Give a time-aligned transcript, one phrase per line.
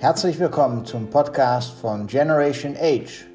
[0.00, 3.26] Herzlich willkommen zum Podcast von Generation Age,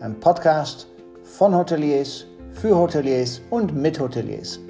[0.00, 0.86] ein Podcast
[1.22, 4.60] von Hoteliers, für Hoteliers und mit Hoteliers.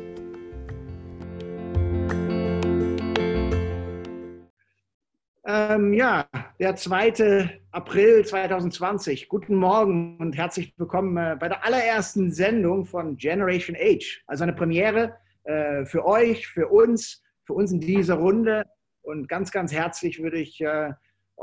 [5.45, 6.25] Ähm, ja,
[6.61, 7.51] der 2.
[7.73, 9.29] April 2020.
[9.29, 14.23] Guten Morgen und herzlich willkommen äh, bei der allerersten Sendung von Generation Age.
[14.29, 18.63] Also eine Premiere äh, für euch, für uns, für uns in dieser Runde.
[19.03, 20.93] Und ganz, ganz herzlich würde ich äh,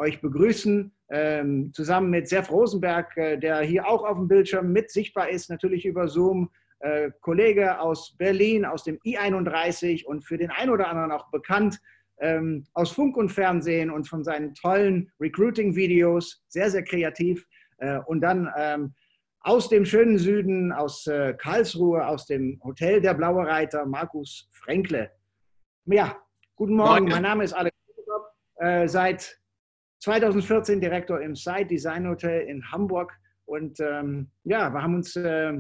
[0.01, 4.89] euch begrüßen, ähm, zusammen mit Sef Rosenberg, äh, der hier auch auf dem Bildschirm mit
[4.91, 6.49] sichtbar ist, natürlich über Zoom.
[6.79, 11.79] Äh, Kollege aus Berlin, aus dem I31 und für den einen oder anderen auch bekannt
[12.21, 17.45] ähm, aus Funk und Fernsehen und von seinen tollen Recruiting-Videos, sehr, sehr kreativ.
[17.77, 18.93] Äh, und dann ähm,
[19.41, 25.11] aus dem schönen Süden, aus äh, Karlsruhe, aus dem Hotel der Blaue Reiter, Markus Fränkle.
[25.85, 26.15] Ja,
[26.55, 27.75] guten Morgen, mein Name ist Alex.
[28.57, 29.40] Äh, seit
[30.02, 33.13] 2014 Direktor im Site Design Hotel in Hamburg.
[33.46, 35.54] Und ähm, ja, wir haben uns äh,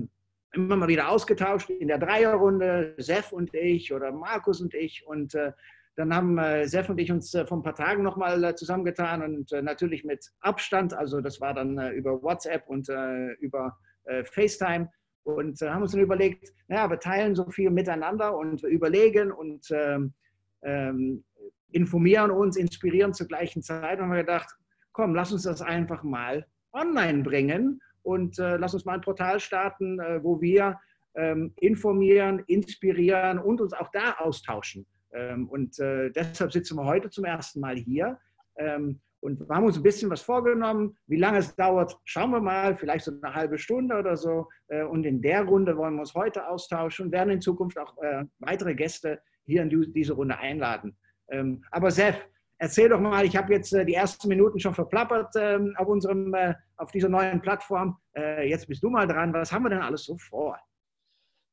[0.53, 5.05] immer mal wieder ausgetauscht in der Dreierrunde, Sef und ich oder Markus und ich.
[5.05, 5.51] Und äh,
[5.95, 9.21] dann haben äh, Sef und ich uns äh, vor ein paar Tagen nochmal äh, zusammengetan
[9.21, 10.93] und äh, natürlich mit Abstand.
[10.93, 13.77] Also das war dann äh, über WhatsApp und äh, über
[14.23, 14.89] FaceTime.
[15.23, 20.15] Und haben uns dann überlegt, naja, wir teilen so viel miteinander und überlegen und ähm,
[20.63, 21.23] ähm,
[21.71, 23.99] informieren uns, inspirieren zur gleichen Zeit.
[23.99, 24.49] Und haben wir gedacht,
[24.91, 29.39] komm, lass uns das einfach mal online bringen und äh, lass uns mal ein Portal
[29.39, 30.79] starten, äh, wo wir
[31.15, 34.85] ähm, informieren, inspirieren und uns auch da austauschen.
[35.13, 38.17] Ähm, und äh, deshalb sitzen wir heute zum ersten Mal hier.
[38.57, 40.97] Ähm, und wir haben uns ein bisschen was vorgenommen.
[41.05, 44.47] Wie lange es dauert, schauen wir mal, vielleicht so eine halbe Stunde oder so.
[44.67, 47.97] Äh, und in der Runde wollen wir uns heute austauschen und werden in Zukunft auch
[48.01, 50.97] äh, weitere Gäste hier in diese Runde einladen.
[51.31, 55.33] Ähm, aber Sef, erzähl doch mal, ich habe jetzt äh, die ersten Minuten schon verplappert
[55.35, 57.97] ähm, auf, unserem, äh, auf dieser neuen Plattform.
[58.15, 59.33] Äh, jetzt bist du mal dran.
[59.33, 60.59] Was haben wir denn alles so vor?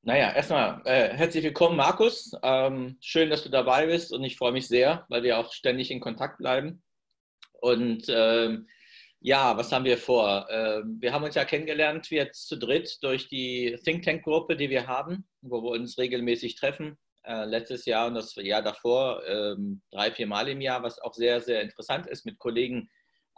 [0.03, 2.32] Naja, erstmal äh, herzlich willkommen, Markus.
[2.42, 5.91] Ähm, schön, dass du dabei bist und ich freue mich sehr, weil wir auch ständig
[5.91, 6.82] in Kontakt bleiben.
[7.60, 8.69] Und ähm,
[9.20, 10.47] ja, was haben wir vor?
[10.50, 14.70] Ähm, wir haben uns ja kennengelernt jetzt zu dritt durch die Think Tank Gruppe, die
[14.70, 19.82] wir haben, wo wir uns regelmäßig treffen äh, letztes Jahr und das Jahr davor ähm,
[19.90, 22.90] drei, vier Mal im Jahr, was auch sehr, sehr interessant ist, mit Kollegen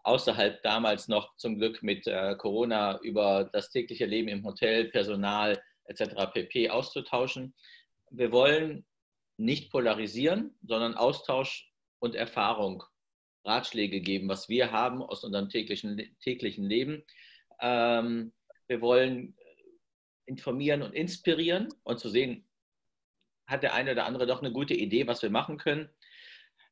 [0.03, 5.61] außerhalb damals noch zum Glück mit äh, Corona über das tägliche Leben im Hotel, Personal
[5.85, 6.33] etc.
[6.33, 6.71] pp.
[6.71, 7.55] auszutauschen.
[8.11, 8.87] Wir wollen
[9.37, 12.83] nicht polarisieren, sondern Austausch und Erfahrung,
[13.45, 17.05] Ratschläge geben, was wir haben aus unserem täglichen, täglichen Leben.
[17.61, 18.33] Ähm,
[18.69, 19.37] wir wollen
[20.27, 22.47] informieren und inspirieren und zu sehen,
[23.51, 25.91] hat der eine oder andere doch eine gute Idee, was wir machen können.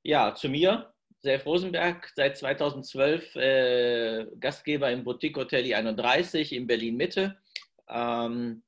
[0.02, 6.96] Ja, zu mir, Self Rosenberg, seit 2012 äh, Gastgeber im Boutique Hotel 31 in Berlin
[6.96, 7.36] Mitte.
[7.88, 8.62] Ähm,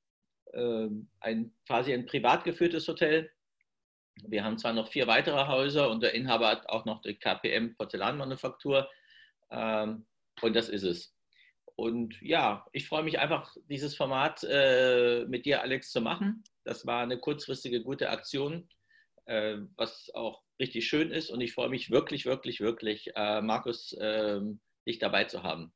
[0.53, 0.88] äh,
[1.20, 3.31] ein quasi ein privat geführtes Hotel.
[4.26, 7.76] Wir haben zwar noch vier weitere Häuser und der Inhaber hat auch noch die KPM
[7.76, 8.91] Porzellanmanufaktur.
[9.50, 10.06] Ähm,
[10.43, 11.15] und das ist es.
[11.80, 16.44] Und ja, ich freue mich einfach, dieses Format äh, mit dir, Alex, zu machen.
[16.62, 18.68] Das war eine kurzfristige, gute Aktion,
[19.24, 21.30] äh, was auch richtig schön ist.
[21.30, 25.72] Und ich freue mich wirklich, wirklich, wirklich, äh, Markus, ähm, dich dabei zu haben.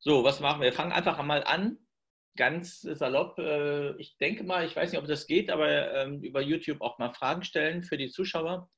[0.00, 0.66] So, was machen wir?
[0.66, 1.78] Wir fangen einfach mal an.
[2.36, 3.38] Ganz salopp.
[3.38, 6.98] Äh, ich denke mal, ich weiß nicht, ob das geht, aber ähm, über YouTube auch
[6.98, 8.68] mal Fragen stellen für die Zuschauer.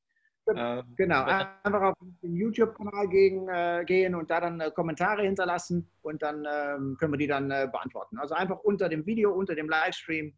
[0.55, 5.89] Ähm, genau, einfach auf den YouTube-Kanal gehen, äh, gehen und da dann äh, Kommentare hinterlassen
[6.03, 8.19] und dann ähm, können wir die dann äh, beantworten.
[8.19, 10.35] Also einfach unter dem Video, unter dem Livestream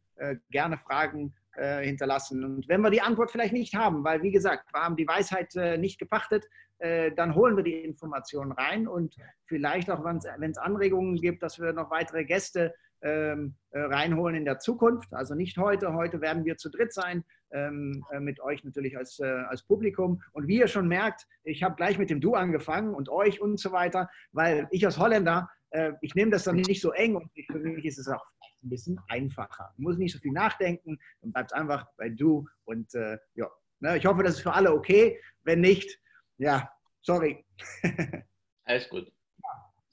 [0.48, 2.44] gerne Fragen hinterlassen.
[2.44, 5.52] Und wenn wir die Antwort vielleicht nicht haben, weil wie gesagt, wir haben die Weisheit
[5.80, 6.46] nicht gepachtet,
[6.78, 9.16] dann holen wir die Informationen rein und
[9.46, 12.72] vielleicht auch, wenn es Anregungen gibt, dass wir noch weitere Gäste
[13.04, 15.12] ähm, äh, reinholen in der Zukunft.
[15.12, 15.92] Also nicht heute.
[15.92, 17.22] Heute werden wir zu dritt sein,
[17.52, 20.22] ähm, äh, mit euch natürlich als, äh, als Publikum.
[20.32, 23.60] Und wie ihr schon merkt, ich habe gleich mit dem Du angefangen und euch und
[23.60, 27.30] so weiter, weil ich als Holländer, äh, ich nehme das dann nicht so eng und
[27.46, 28.24] für mich ist es auch
[28.62, 29.70] ein bisschen einfacher.
[29.76, 32.90] Ich muss nicht so viel nachdenken, dann bleibt einfach bei Du und
[33.34, 33.50] ja.
[33.80, 35.20] Ne, ich hoffe, das ist für alle okay.
[35.42, 36.00] Wenn nicht,
[36.38, 36.70] ja,
[37.02, 37.44] sorry.
[38.64, 39.13] Alles gut.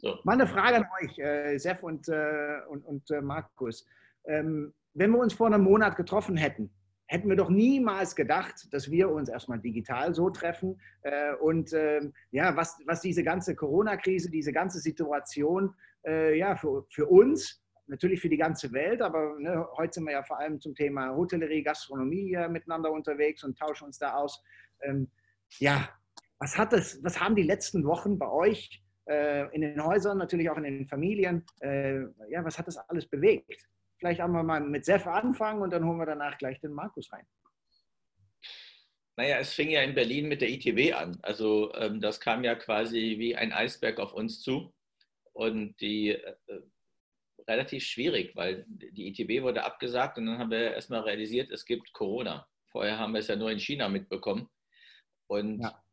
[0.02, 0.18] So.
[0.24, 3.86] Mal Frage an euch, äh, Sef und, äh, und, und äh, Markus.
[4.26, 6.74] Ähm, wenn wir uns vor einem Monat getroffen hätten,
[7.06, 10.82] hätten wir doch niemals gedacht, dass wir uns erstmal digital so treffen.
[11.04, 16.88] Äh, und ähm, ja, was, was diese ganze Corona-Krise, diese ganze Situation äh, ja, für,
[16.90, 20.60] für uns, natürlich für die ganze Welt, aber ne, heute sind wir ja vor allem
[20.60, 24.42] zum Thema Hotellerie, Gastronomie miteinander unterwegs und tauschen uns da aus.
[24.82, 25.12] Ähm,
[25.60, 25.90] ja,
[26.40, 30.58] Was, hat das, was haben die letzten Wochen bei euch in den Häusern, natürlich auch
[30.58, 33.68] in den Familien, äh, ja, was hat das alles bewegt?
[33.98, 37.12] Vielleicht haben wir mal mit Sef anfangen und dann holen wir danach gleich den Markus
[37.12, 37.26] rein.
[39.18, 41.20] Naja, es fing ja in Berlin mit der ITW an.
[41.22, 44.74] Also ähm, das kam ja quasi wie ein Eisberg auf uns zu.
[45.34, 46.36] Und die äh,
[47.48, 51.94] relativ schwierig, weil die ITB wurde abgesagt und dann haben wir erstmal realisiert, es gibt
[51.94, 52.48] Corona.
[52.72, 54.50] Vorher haben wir es ja nur in China mitbekommen.
[55.28, 55.84] Und ja,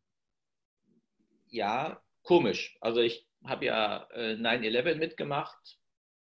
[1.48, 2.76] ja komisch.
[2.82, 5.78] Also ich habe ja äh, 9-11 mitgemacht.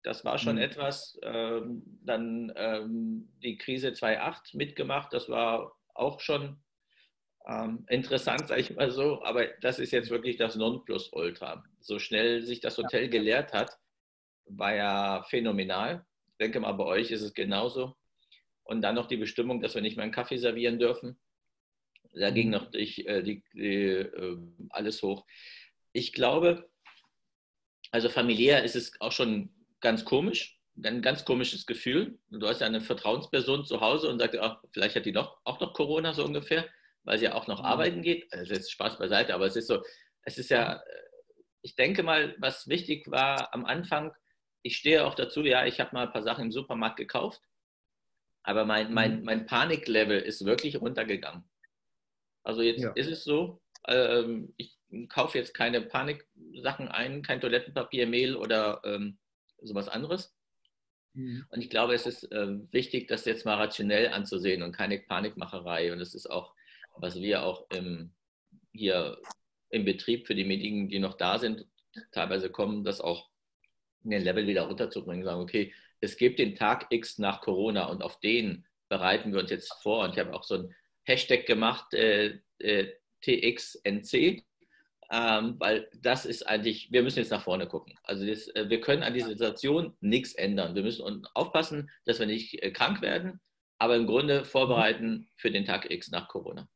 [0.01, 0.63] Das war schon mhm.
[0.63, 1.19] etwas.
[1.21, 5.13] Ähm, dann ähm, die Krise 2.8 mitgemacht.
[5.13, 6.57] Das war auch schon
[7.47, 11.63] ähm, interessant, sage ich mal so, aber das ist jetzt wirklich das Nonplusultra.
[11.79, 13.77] So schnell sich das Hotel geleert hat,
[14.45, 16.03] war ja phänomenal.
[16.29, 17.95] Ich denke mal, bei euch ist es genauso.
[18.63, 21.19] Und dann noch die Bestimmung, dass wir nicht mehr einen Kaffee servieren dürfen.
[22.15, 22.53] Da ging mhm.
[22.53, 24.37] noch die, äh, die, die, äh,
[24.69, 25.23] alles hoch.
[25.93, 26.69] Ich glaube,
[27.91, 32.19] also familiär ist es auch schon ganz komisch, ein ganz komisches Gefühl.
[32.29, 35.59] Du hast ja eine Vertrauensperson zu Hause und sagst, ach, vielleicht hat die noch, auch
[35.59, 36.67] noch Corona so ungefähr
[37.03, 37.65] weil sie auch noch mhm.
[37.65, 38.31] arbeiten geht.
[38.33, 39.83] Also ist Spaß beiseite, aber es ist so,
[40.23, 41.03] es ist ja, äh,
[41.61, 44.11] ich denke mal, was wichtig war am Anfang,
[44.63, 47.41] ich stehe auch dazu, ja, ich habe mal ein paar Sachen im Supermarkt gekauft,
[48.43, 49.25] aber mein, mein, mhm.
[49.25, 51.49] mein Paniklevel ist wirklich runtergegangen.
[52.43, 52.91] Also jetzt ja.
[52.93, 54.77] ist es so, ähm, ich
[55.09, 59.17] kaufe jetzt keine Paniksachen ein, kein Toilettenpapier, Mehl oder ähm,
[59.61, 60.35] sowas anderes.
[61.13, 61.45] Mhm.
[61.49, 65.91] Und ich glaube, es ist äh, wichtig, das jetzt mal rationell anzusehen und keine Panikmacherei.
[65.91, 66.53] Und es ist auch
[66.95, 68.13] was wir auch im,
[68.71, 69.17] hier
[69.69, 71.65] im Betrieb für die Medien, die noch da sind,
[72.11, 73.29] teilweise kommen, das auch
[74.03, 78.03] in den Level wieder runterzubringen, sagen, okay, es gibt den Tag X nach Corona und
[78.03, 80.03] auf den bereiten wir uns jetzt vor.
[80.03, 84.43] Und ich habe auch so ein Hashtag gemacht, äh, äh, TXNC,
[85.11, 87.97] ähm, weil das ist eigentlich, wir müssen jetzt nach vorne gucken.
[88.03, 90.75] Also das, äh, wir können an dieser Situation nichts ändern.
[90.75, 93.39] Wir müssen aufpassen, dass wir nicht äh, krank werden,
[93.79, 96.67] aber im Grunde vorbereiten für den Tag X nach Corona.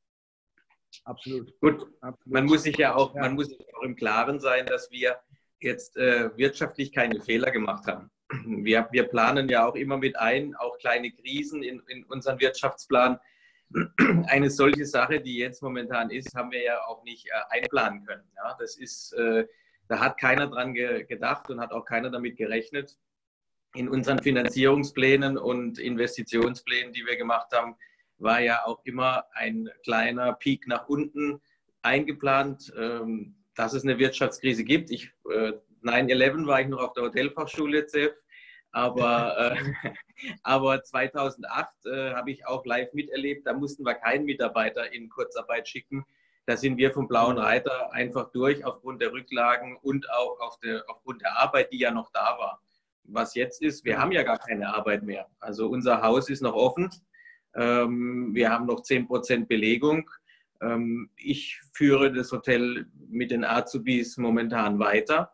[1.03, 1.59] Absolut.
[1.59, 2.25] Gut, Absolut.
[2.25, 3.21] man muss sich ja auch, ja.
[3.21, 5.18] man muss sich auch im Klaren sein, dass wir
[5.59, 8.12] jetzt äh, wirtschaftlich keine Fehler gemacht haben.
[8.45, 13.19] Wir, wir planen ja auch immer mit ein, auch kleine Krisen in, in unseren Wirtschaftsplan.
[14.28, 18.24] Eine solche Sache, die jetzt momentan ist, haben wir ja auch nicht äh, einplanen können.
[18.36, 19.46] Ja, das ist, äh,
[19.88, 22.98] da hat keiner dran ge gedacht und hat auch keiner damit gerechnet.
[23.75, 27.75] In unseren Finanzierungsplänen und Investitionsplänen, die wir gemacht haben,
[28.18, 31.42] war ja auch immer ein kleiner Peak nach unten
[31.81, 34.90] eingeplant, ähm, dass es eine Wirtschaftskrise gibt.
[34.92, 35.54] Ich, äh,
[35.84, 38.14] 9-11 war ich noch auf der Hotelfachschule ZEF,
[38.72, 39.92] aber, äh,
[40.44, 45.68] aber 2008 äh, habe ich auch live miterlebt, da mussten wir keinen Mitarbeiter in Kurzarbeit
[45.68, 46.06] schicken.
[46.46, 50.84] Da sind wir vom Blauen Reiter einfach durch aufgrund der Rücklagen und auch auf der,
[50.88, 52.62] aufgrund der Arbeit, die ja noch da war.
[53.04, 55.28] Was jetzt ist, wir haben ja gar keine Arbeit mehr.
[55.40, 56.90] Also unser Haus ist noch offen.
[57.54, 60.10] Ähm, wir haben noch 10% Belegung.
[60.62, 65.31] Ähm, ich führe das Hotel mit den Azubis momentan weiter.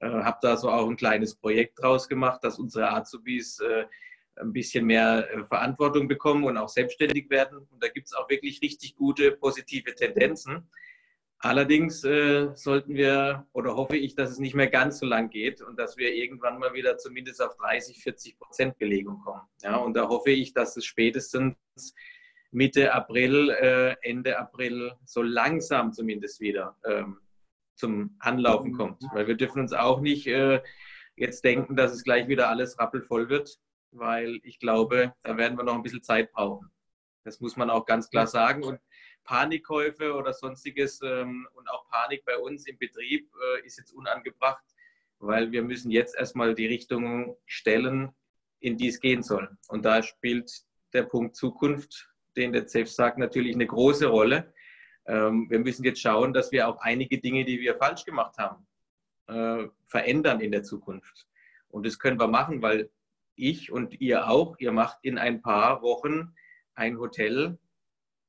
[0.00, 3.86] Äh, habe da so auch ein kleines Projekt draus gemacht, dass unsere Azubis äh,
[4.36, 7.58] ein bisschen mehr äh, Verantwortung bekommen und auch selbstständig werden.
[7.70, 10.68] Und da gibt es auch wirklich richtig gute positive Tendenzen.
[11.38, 15.60] Allerdings äh, sollten wir oder hoffe ich, dass es nicht mehr ganz so lang geht
[15.60, 19.42] und dass wir irgendwann mal wieder zumindest auf 30, 40 Prozent Belegung kommen.
[19.62, 21.54] Ja, und da hoffe ich, dass es spätestens
[22.50, 27.18] Mitte April, äh, Ende April so langsam zumindest wieder ähm,
[27.74, 28.76] zum Anlaufen mhm.
[28.76, 29.02] kommt.
[29.12, 30.62] Weil wir dürfen uns auch nicht äh,
[31.16, 33.58] jetzt denken, dass es gleich wieder alles rappelvoll wird,
[33.92, 36.70] weil ich glaube, da werden wir noch ein bisschen Zeit brauchen.
[37.24, 38.62] Das muss man auch ganz klar sagen.
[38.62, 38.80] Und
[39.24, 44.64] Panikkäufe oder sonstiges ähm, und auch Panik bei uns im Betrieb äh, ist jetzt unangebracht,
[45.18, 48.10] weil wir müssen jetzt erstmal die Richtung stellen,
[48.60, 49.56] in die es gehen soll.
[49.68, 50.50] Und da spielt
[50.92, 54.52] der Punkt Zukunft, den der CEF sagt, natürlich eine große Rolle.
[55.06, 58.66] Ähm, wir müssen jetzt schauen, dass wir auch einige Dinge, die wir falsch gemacht haben,
[59.26, 61.26] äh, verändern in der Zukunft.
[61.68, 62.90] Und das können wir machen, weil
[63.36, 66.34] ich und ihr auch, ihr macht in ein paar Wochen
[66.74, 67.58] ein Hotel,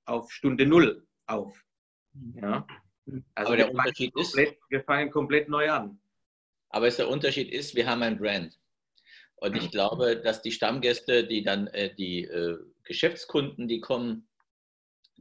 [0.05, 1.63] auf Stunde Null auf.
[2.35, 2.65] Ja?
[3.35, 5.99] Also aber der Unterschied komplett, ist, wir fangen komplett neu an.
[6.69, 8.59] Aber der Unterschied ist, wir haben ein Brand.
[9.37, 14.27] Und ich glaube, dass die Stammgäste, die dann äh, die äh, Geschäftskunden, die kommen,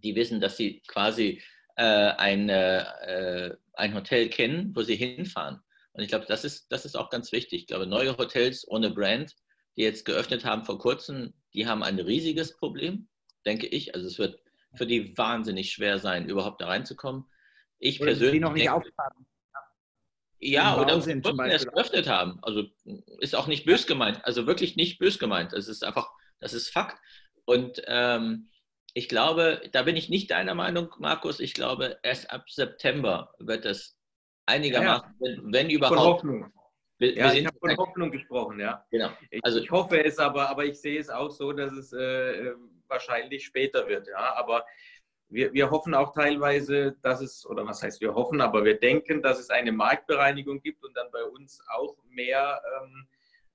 [0.04, 1.42] die wissen, dass sie quasi
[1.76, 5.60] äh, ein, äh, ein Hotel kennen, wo sie hinfahren.
[5.92, 7.62] Und ich glaube, das ist, das ist auch ganz wichtig.
[7.62, 9.34] Ich glaube, neue Hotels ohne Brand,
[9.76, 13.08] die jetzt geöffnet haben vor kurzem, die haben ein riesiges Problem,
[13.46, 13.94] denke ich.
[13.94, 14.40] Also es wird
[14.74, 17.24] für die wahnsinnig schwer sein, überhaupt da reinzukommen.
[17.78, 18.34] ich oder persönlich.
[18.34, 19.26] Die noch nicht aufpassen.
[20.40, 22.38] Ja, oder sind, erst geöffnet haben.
[22.42, 22.64] Also
[23.18, 24.22] ist auch nicht bös gemeint.
[24.24, 25.54] Also wirklich nicht bös gemeint.
[25.54, 26.98] Es ist einfach, das ist Fakt.
[27.46, 28.48] Und ähm,
[28.94, 31.40] ich glaube, da bin ich nicht deiner Meinung, Markus.
[31.40, 33.98] Ich glaube, erst ab September wird es
[34.46, 35.98] einigermaßen, ja, wenn, wenn, überhaupt.
[35.98, 36.52] Von Hoffnung.
[36.98, 38.86] Wir, ja, wir ich habe von Hoffnung gesprochen, ja.
[38.92, 39.10] Genau.
[39.42, 42.52] Also ich, ich, hoffe es aber, aber ich sehe es auch so, dass es äh,
[42.86, 44.36] wahrscheinlich später wird, ja.
[44.36, 44.64] Aber
[45.28, 49.22] wir, wir hoffen auch teilweise, dass es, oder was heißt wir hoffen, aber wir denken,
[49.22, 53.06] dass es eine Marktbereinigung gibt und dann bei uns auch mehr ähm,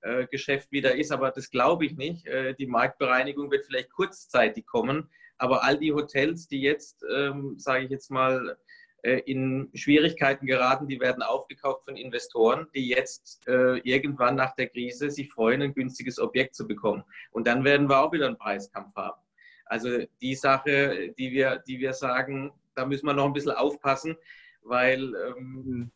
[0.02, 1.12] äh, Geschäft wieder ist.
[1.12, 2.26] Aber das glaube ich nicht.
[2.26, 5.08] Äh, die Marktbereinigung wird vielleicht kurzzeitig kommen,
[5.40, 8.58] aber all die Hotels, die jetzt, ähm, sage ich jetzt mal,
[9.02, 14.68] äh, in Schwierigkeiten geraten, die werden aufgekauft von Investoren, die jetzt äh, irgendwann nach der
[14.68, 17.02] Krise sich freuen, ein günstiges Objekt zu bekommen.
[17.30, 19.20] Und dann werden wir auch wieder einen Preiskampf haben.
[19.64, 24.16] Also die Sache, die wir, die wir sagen, da müssen wir noch ein bisschen aufpassen,
[24.62, 25.90] weil ähm,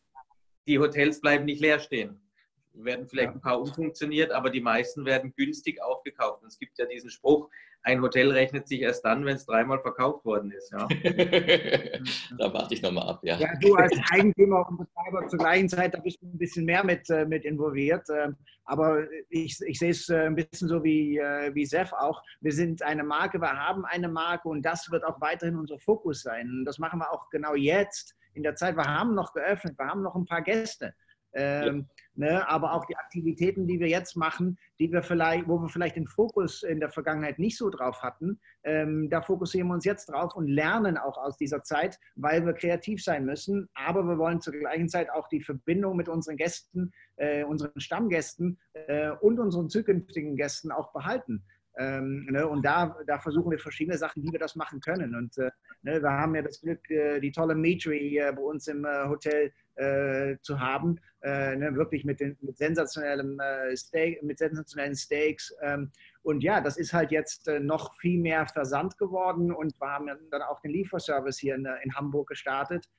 [0.67, 2.19] die Hotels bleiben nicht leer stehen.
[2.77, 6.41] Werden vielleicht ein paar umfunktioniert, aber die meisten werden günstig aufgekauft.
[6.41, 7.49] Und es gibt ja diesen Spruch,
[7.85, 10.71] ein Hotel rechnet sich erst dann, wenn es dreimal verkauft worden ist.
[10.71, 10.87] Ja.
[12.37, 13.37] da warte ich nochmal ab, ja.
[13.37, 16.83] Ja, du als Eigentümer und Betreiber zur gleichen Zeit, da bist du ein bisschen mehr
[16.83, 18.07] mit, äh, mit involviert.
[18.09, 22.23] Ähm, aber ich, ich sehe es äh, ein bisschen so wie, äh, wie Sef auch.
[22.41, 26.23] Wir sind eine Marke, wir haben eine Marke und das wird auch weiterhin unser Fokus
[26.23, 26.49] sein.
[26.49, 28.75] Und das machen wir auch genau jetzt in der Zeit.
[28.75, 30.95] Wir haben noch geöffnet, wir haben noch ein paar Gäste.
[31.33, 31.94] Ähm, ja.
[32.15, 35.95] Ne, aber auch die Aktivitäten, die wir jetzt machen, die wir vielleicht, wo wir vielleicht
[35.95, 40.07] den Fokus in der Vergangenheit nicht so drauf hatten, ähm, da fokussieren wir uns jetzt
[40.07, 43.69] drauf und lernen auch aus dieser Zeit, weil wir kreativ sein müssen.
[43.73, 48.59] Aber wir wollen zur gleichen Zeit auch die Verbindung mit unseren Gästen, äh, unseren Stammgästen
[48.73, 51.43] äh, und unseren zukünftigen Gästen auch behalten.
[51.77, 55.13] Ähm, ne, und da, da versuchen wir verschiedene Sachen, wie wir das machen können.
[55.15, 58.67] Und äh, ne, wir haben ja das Glück, äh, die tolle Metri äh, bei uns
[58.67, 63.39] im äh, Hotel äh, zu haben, äh, ne, wirklich mit, den, mit, sensationellem,
[63.75, 65.53] Steak, mit sensationellen Steaks.
[65.61, 65.91] Ähm,
[66.23, 70.41] und ja, das ist halt jetzt noch viel mehr Versand geworden und wir haben dann
[70.41, 72.89] auch den Lieferservice hier in, in Hamburg gestartet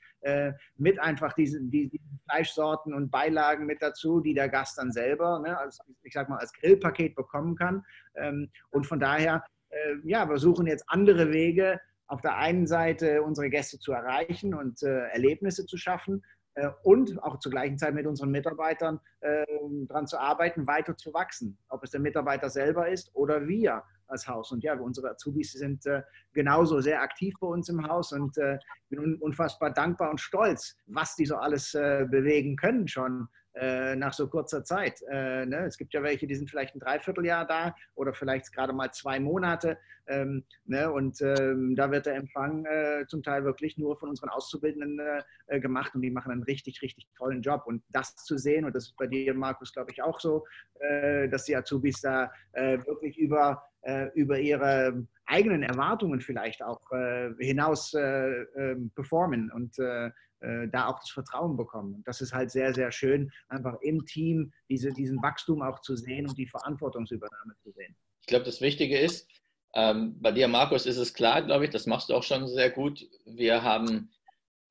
[0.77, 5.59] mit einfach diesen, diesen, Fleischsorten und Beilagen mit dazu, die der Gast dann selber, ne,
[5.59, 7.85] als, ich sag mal, als Grillpaket bekommen kann.
[8.15, 9.45] Ähm, und von daher,
[10.05, 14.83] ja, wir suchen jetzt andere Wege, auf der einen Seite unsere Gäste zu erreichen und
[14.83, 16.36] äh, Erlebnisse zu schaffen äh,
[16.83, 19.45] und auch zur gleichen Zeit mit unseren Mitarbeitern äh,
[19.89, 21.59] daran zu arbeiten, weiter zu wachsen.
[21.69, 24.53] Ob es der Mitarbeiter selber ist oder wir als Haus.
[24.53, 28.59] Und ja, unsere Azubis sind äh, genauso sehr aktiv bei uns im Haus und äh,
[28.89, 34.13] bin unfassbar dankbar und stolz, was die so alles äh, bewegen können schon äh, nach
[34.13, 35.01] so kurzer Zeit.
[35.11, 35.65] Äh, ne?
[35.67, 39.19] Es gibt ja welche, die sind vielleicht ein Dreivierteljahr da oder vielleicht gerade mal zwei
[39.19, 39.79] Monate.
[40.07, 40.93] Ähm, ne?
[40.93, 45.01] Und ähm, da wird der Empfang äh, zum Teil wirklich nur von unseren Auszubildenden
[45.47, 47.63] äh, gemacht und die machen einen richtig, richtig tollen Job.
[47.67, 50.45] Und das zu sehen, und das ist bei dir, Markus, glaube ich, auch so,
[50.81, 53.63] äh, dass die Azubis da äh, wirklich über,
[54.15, 56.81] über ihre eigenen Erwartungen vielleicht auch
[57.39, 59.77] hinaus ähm, performen und
[60.41, 61.95] äh, da auch das Vertrauen bekommen.
[61.95, 65.97] Und das ist halt sehr, sehr schön, einfach im Team diese, diesen Wachstum auch zu
[65.97, 67.97] sehen und die Verantwortungsübernahme zu sehen.
[68.21, 69.29] Ich glaube, das Wichtige ist,
[69.75, 72.71] ähm, bei dir, Markus, ist es klar, glaube ich, das machst du auch schon sehr
[72.71, 73.07] gut.
[73.25, 74.11] Wir haben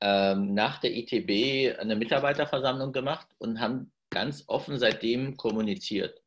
[0.02, 6.22] ähm, nach der ITB eine Mitarbeiterversammlung gemacht und haben ganz offen seitdem kommuniziert.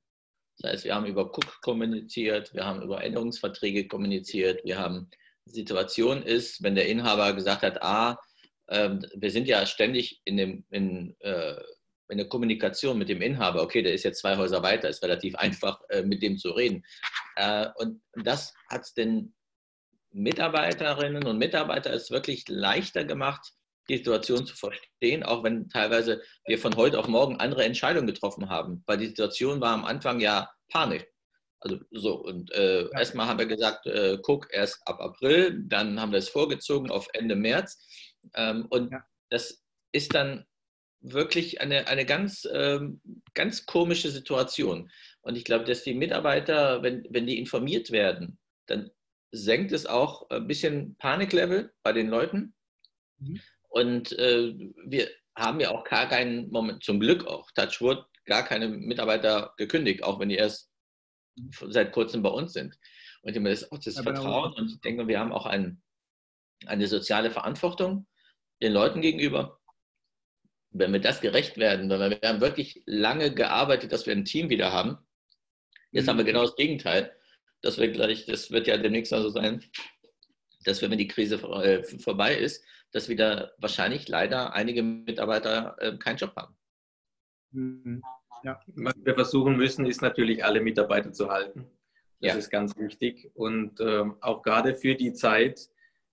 [0.59, 5.09] Das heißt, wir haben über Cook kommuniziert, wir haben über Änderungsverträge kommuniziert, wir haben,
[5.51, 8.19] Situation ist, wenn der Inhaber gesagt hat, ah,
[8.71, 11.55] ähm, wir sind ja ständig in, dem, in, äh,
[12.09, 13.63] in der Kommunikation mit dem Inhaber.
[13.63, 16.85] Okay, der ist jetzt zwei Häuser weiter, ist relativ einfach, äh, mit dem zu reden.
[17.37, 19.35] Äh, und das hat es den
[20.11, 23.53] Mitarbeiterinnen und Mitarbeitern es wirklich leichter gemacht,
[23.89, 28.49] die Situation zu verstehen, auch wenn teilweise wir von heute auf morgen andere Entscheidungen getroffen
[28.49, 28.83] haben.
[28.87, 31.11] Weil die Situation war am Anfang ja Panik.
[31.61, 32.99] Also so, und äh, ja.
[32.99, 37.09] erstmal haben wir gesagt, äh, guck, erst ab April, dann haben wir es vorgezogen auf
[37.15, 37.85] Ende März.
[38.35, 39.05] Ähm, und ja.
[39.31, 40.47] das ist dann
[41.01, 43.01] wirklich eine, eine ganz, ähm,
[43.35, 44.91] ganz komische Situation.
[45.21, 48.91] Und ich glaube, dass die Mitarbeiter, wenn, wenn die informiert werden, dann
[49.31, 52.55] senkt es auch ein bisschen Paniklevel bei den Leuten.
[53.19, 53.41] Mhm.
[53.69, 54.55] Und äh,
[54.87, 60.03] wir haben ja auch gar keinen Moment, zum Glück auch, Touchwood, gar keine Mitarbeiter gekündigt,
[60.03, 60.71] auch wenn die erst
[61.37, 61.51] mhm.
[61.71, 62.77] seit kurzem bei uns sind.
[63.23, 64.53] Und immer das, auch das ja, Vertrauen.
[64.55, 65.83] Und ich denke, wir haben auch ein,
[66.67, 68.07] eine soziale Verantwortung
[68.63, 69.61] den Leuten gegenüber.
[70.71, 74.51] Wenn wir das gerecht werden, weil wir haben wirklich lange gearbeitet, dass wir ein Team
[74.51, 74.99] wieder haben.
[75.91, 76.11] Jetzt mhm.
[76.11, 77.15] haben wir genau das Gegenteil.
[77.63, 79.65] Dass wir gleich, das wird ja demnächst mal so sein,
[80.65, 86.19] dass wenn die Krise äh, vorbei ist, dass wieder wahrscheinlich leider einige Mitarbeiter äh, keinen
[86.19, 86.57] Job haben.
[87.51, 88.03] Mhm.
[88.45, 88.61] Ja.
[88.67, 91.67] Was wir versuchen müssen, ist natürlich alle Mitarbeiter zu halten.
[92.21, 92.39] Das ja.
[92.39, 93.31] ist ganz wichtig.
[93.35, 95.69] Und ähm, auch gerade für die Zeit,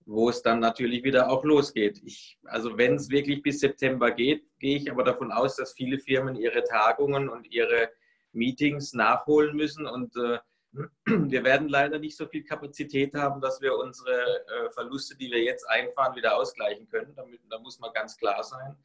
[0.06, 2.00] wo es dann natürlich wieder auch losgeht.
[2.04, 5.98] Ich, also wenn es wirklich bis September geht, gehe ich aber davon aus, dass viele
[5.98, 7.90] Firmen ihre Tagungen und ihre
[8.32, 9.84] Meetings nachholen müssen.
[9.84, 10.38] Und äh,
[11.06, 14.12] wir werden leider nicht so viel Kapazität haben, dass wir unsere
[14.46, 17.12] äh, Verluste, die wir jetzt einfahren, wieder ausgleichen können.
[17.16, 18.76] Damit, da muss man ganz klar sein.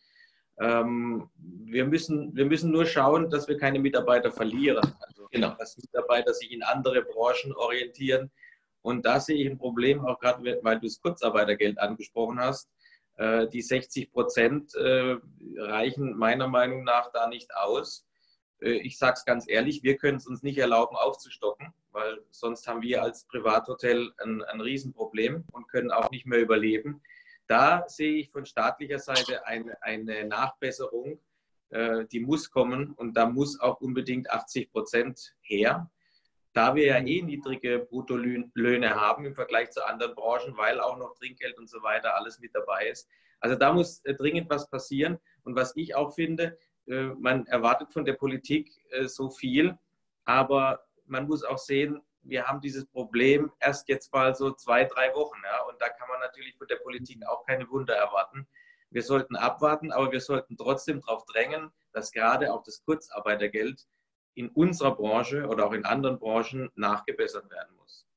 [0.60, 4.96] Ähm, wir, müssen, wir müssen nur schauen, dass wir keine Mitarbeiter verlieren.
[5.08, 5.56] Also, genau.
[5.60, 8.32] dass Mitarbeiter sich in andere Branchen orientieren.
[8.82, 12.70] Und da sehe ich ein Problem, auch gerade weil du das Kurzarbeitergeld angesprochen hast.
[13.22, 15.18] Äh, die 60 Prozent äh,
[15.58, 18.04] reichen meiner Meinung nach da nicht aus.
[18.62, 22.68] Äh, ich sage es ganz ehrlich, wir können es uns nicht erlauben, aufzustocken, weil sonst
[22.68, 27.02] haben wir als Privathotel ein, ein Riesenproblem und können auch nicht mehr überleben.
[27.48, 31.20] Da sehe ich von staatlicher Seite eine, eine Nachbesserung,
[32.12, 35.90] die muss kommen und da muss auch unbedingt 80 Prozent her.
[36.54, 41.14] Da wir ja eh niedrige Bruttolöhne haben im Vergleich zu anderen Branchen, weil auch noch
[41.16, 43.08] Trinkgeld und so weiter alles mit dabei ist.
[43.40, 45.18] Also da muss äh, dringend was passieren.
[45.44, 49.78] Und was ich auch finde, äh, man erwartet von der Politik äh, so viel,
[50.26, 55.14] aber man muss auch sehen, wir haben dieses Problem erst jetzt mal so zwei, drei
[55.16, 55.40] Wochen.
[55.44, 58.48] Ja, und da kann man natürlich von der Politik auch keine Wunder erwarten.
[58.92, 63.88] Wir sollten abwarten, aber wir sollten trotzdem darauf drängen, dass gerade auch das Kurzarbeitergeld
[64.36, 68.08] in unserer Branche oder auch in anderen Branchen nachgebessert werden muss.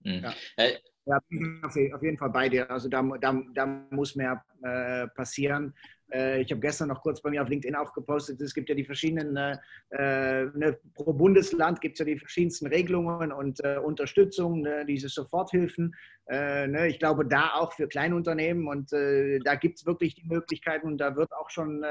[0.00, 0.24] Mhm.
[0.24, 0.34] Ja.
[0.56, 2.70] Äh, ja, auf jeden Fall bei dir.
[2.70, 5.74] Also da, da, da muss mehr äh, passieren.
[6.10, 8.74] Äh, ich habe gestern noch kurz bei mir auf LinkedIn auch gepostet, es gibt ja
[8.74, 9.56] die verschiedenen, äh,
[9.90, 15.08] äh ne, pro Bundesland gibt es ja die verschiedensten Regelungen und äh, Unterstützung, ne, diese
[15.08, 15.94] Soforthilfen.
[16.26, 20.26] Äh, ne, ich glaube, da auch für Kleinunternehmen und äh, da gibt es wirklich die
[20.26, 21.84] Möglichkeiten und da wird auch schon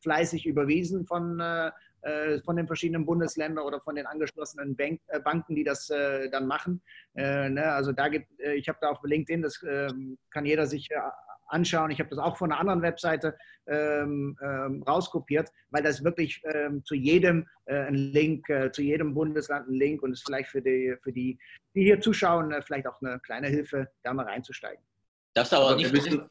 [0.00, 1.40] fleißig überwiesen von,
[2.44, 6.80] von den verschiedenen Bundesländern oder von den angeschlossenen Bank, Banken, die das dann machen.
[7.14, 10.88] Ne, also da gibt, ich habe da auf LinkedIn, das ähm, kann jeder sich
[11.48, 11.90] anschauen.
[11.90, 16.84] Ich habe das auch von einer anderen Webseite ähm, ähm, rauskopiert, weil das wirklich ähm,
[16.84, 20.62] zu jedem äh, ein Link, äh, zu jedem Bundesland ein Link und ist vielleicht für
[20.62, 21.38] die, für die,
[21.74, 24.82] die hier zuschauen, äh, vielleicht auch eine kleine Hilfe, da mal reinzusteigen.
[25.34, 25.92] Das aber nicht.
[25.92, 26.30] Wir müssen, ja?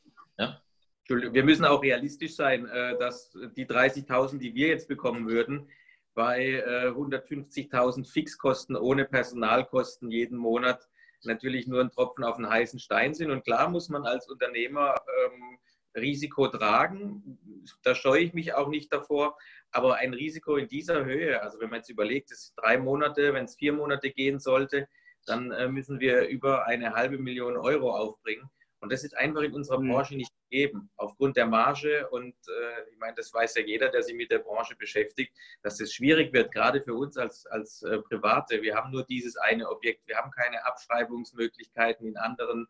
[1.09, 5.69] Wir müssen auch realistisch sein, äh, dass die 30.000, die wir jetzt bekommen würden,
[6.13, 10.89] bei 150.000 äh, Fixkosten ohne Personalkosten jeden Monat
[11.23, 13.29] natürlich nur ein Tropfen auf einen heißen Stein sind.
[13.29, 15.59] Und klar muss man als Unternehmer ähm,
[15.95, 17.37] Risiko tragen.
[17.83, 19.37] Da scheue ich mich auch nicht davor.
[19.71, 23.33] Aber ein Risiko in dieser Höhe, also wenn man jetzt überlegt, es sind drei Monate,
[23.33, 24.87] wenn es vier Monate gehen sollte,
[25.25, 28.49] dann äh, müssen wir über eine halbe Million Euro aufbringen.
[28.79, 29.89] Und das ist einfach in unserer mhm.
[29.89, 30.89] Branche nicht gegeben.
[30.97, 34.39] Aufgrund der Marge und äh, ich meine, das weiß ja jeder, der sich mit der
[34.39, 38.61] Branche beschäftigt, dass es schwierig wird, gerade für uns als, als äh, Private.
[38.61, 40.07] Wir haben nur dieses eine Objekt.
[40.07, 42.67] Wir haben keine Abschreibungsmöglichkeiten in anderen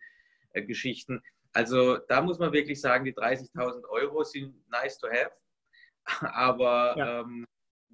[0.53, 1.21] äh, Geschichten.
[1.53, 5.31] Also da muss man wirklich sagen, die 30.000 Euro sind nice to have,
[6.33, 7.19] aber ja.
[7.21, 7.45] ähm,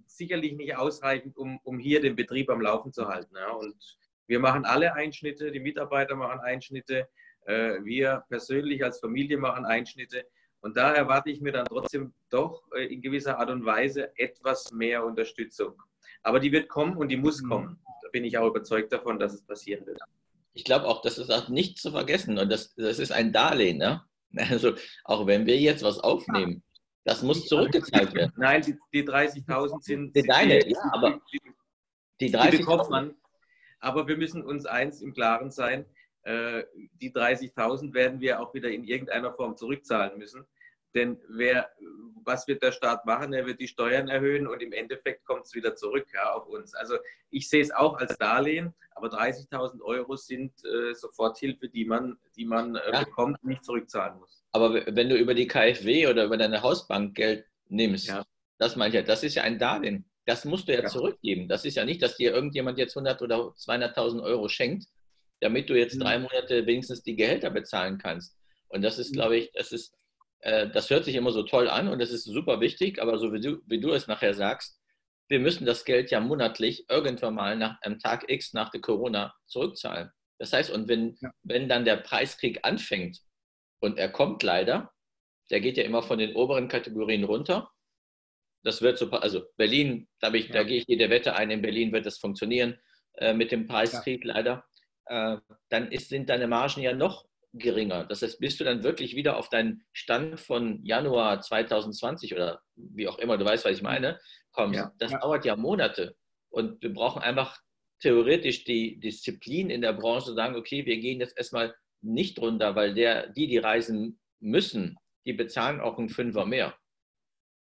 [0.06, 3.36] sicherlich nicht ausreichend, um, um hier den Betrieb am Laufen zu halten.
[3.36, 3.52] Ja.
[3.52, 3.98] Und
[4.28, 7.10] wir machen alle Einschnitte, die Mitarbeiter machen Einschnitte.
[7.46, 10.26] Äh, wir persönlich als Familie machen Einschnitte.
[10.62, 14.72] Und da erwarte ich mir dann trotzdem doch äh, in gewisser Art und Weise etwas
[14.72, 15.82] mehr Unterstützung.
[16.22, 17.50] Aber die wird kommen und die muss mhm.
[17.50, 17.80] kommen.
[18.02, 20.00] Da bin ich auch überzeugt davon, dass es passieren wird.
[20.54, 22.38] Ich glaube auch, das ist auch nicht zu vergessen.
[22.38, 23.78] Und das, das ist ein Darlehen.
[23.78, 24.02] Ne?
[24.36, 26.64] Also auch wenn wir jetzt was aufnehmen,
[27.04, 28.34] das muss zurückgezahlt werden.
[28.36, 30.16] Nein, die, die 30.000 sind.
[30.16, 31.22] Die deine, ja, aber
[32.20, 33.16] die 30.000 bekommt man.
[33.80, 35.86] Aber wir müssen uns eins im Klaren sein,
[36.26, 40.46] die 30.000 werden wir auch wieder in irgendeiner Form zurückzahlen müssen.
[40.94, 41.70] Denn wer,
[42.24, 43.34] was wird der Staat machen?
[43.34, 46.76] Er wird die Steuern erhöhen und im Endeffekt kommt es wieder zurück ja, auf uns.
[46.76, 46.98] Also
[47.32, 52.46] ich sehe es auch als Darlehen, aber 30.000 Euro sind äh, Soforthilfe, die man, die
[52.46, 53.04] man äh, ja.
[53.04, 54.44] bekommt und nicht zurückzahlen muss.
[54.52, 58.24] Aber wenn du über die KfW oder über deine Hausbank Geld nimmst, ja.
[58.60, 60.06] das meine ich ja, das ist ja ein Darlehen.
[60.26, 61.48] Das musst du ja, ja, zurückgeben.
[61.50, 64.86] Das ist ja nicht, dass dir irgendjemand jetzt 100 oder 200.000 Euro schenkt,
[65.44, 66.24] damit du jetzt drei mhm.
[66.24, 68.38] Monate wenigstens die Gehälter bezahlen kannst.
[68.70, 69.16] Und das ist, mhm.
[69.16, 69.94] glaube ich, das ist,
[70.40, 73.34] äh, das hört sich immer so toll an und das ist super wichtig, aber so
[73.34, 74.80] wie du, wie du es nachher sagst,
[75.28, 79.34] wir müssen das Geld ja monatlich irgendwann mal nach einem Tag X nach der Corona
[79.46, 80.12] zurückzahlen.
[80.40, 81.32] Das heißt, und wenn, ja.
[81.44, 83.20] wenn dann der Preiskrieg anfängt
[83.80, 84.92] und er kommt leider,
[85.52, 87.70] der geht ja immer von den oberen Kategorien runter.
[88.64, 90.54] Das wird so, also Berlin, da, ich, ja.
[90.54, 92.80] da gehe ich jede Wette ein, in Berlin wird das funktionieren
[93.16, 94.34] äh, mit dem Preiskrieg ja.
[94.34, 94.66] leider.
[95.06, 95.38] Äh,
[95.70, 98.06] dann ist, sind deine Margen ja noch geringer.
[98.06, 103.08] Das heißt, bis du dann wirklich wieder auf deinen Stand von Januar 2020 oder wie
[103.08, 104.20] auch immer, du weißt, was ich meine,
[104.52, 105.20] kommst, ja, das ja.
[105.20, 106.16] dauert ja Monate.
[106.50, 107.60] Und wir brauchen einfach
[108.00, 112.76] theoretisch die Disziplin in der Branche zu sagen, okay, wir gehen jetzt erstmal nicht runter,
[112.76, 116.76] weil der, die, die reisen müssen, die bezahlen auch einen Fünfer mehr.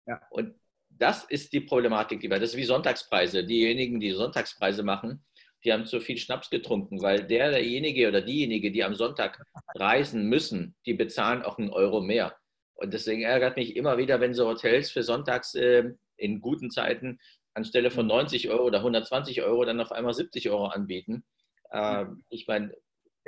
[0.07, 0.21] Ja.
[0.31, 0.55] Und
[0.89, 3.45] das ist die Problematik, die wir, das ist wie Sonntagspreise.
[3.45, 5.25] Diejenigen, die Sonntagspreise machen,
[5.65, 9.43] die haben zu viel Schnaps getrunken, weil der, derjenige oder diejenige, die am Sonntag
[9.75, 12.37] reisen müssen, die bezahlen auch einen Euro mehr.
[12.75, 17.19] Und deswegen ärgert mich immer wieder, wenn so Hotels für Sonntags äh, in guten Zeiten
[17.55, 21.25] anstelle von 90 Euro oder 120 Euro dann auf einmal 70 Euro anbieten.
[21.71, 22.73] Äh, ich meine,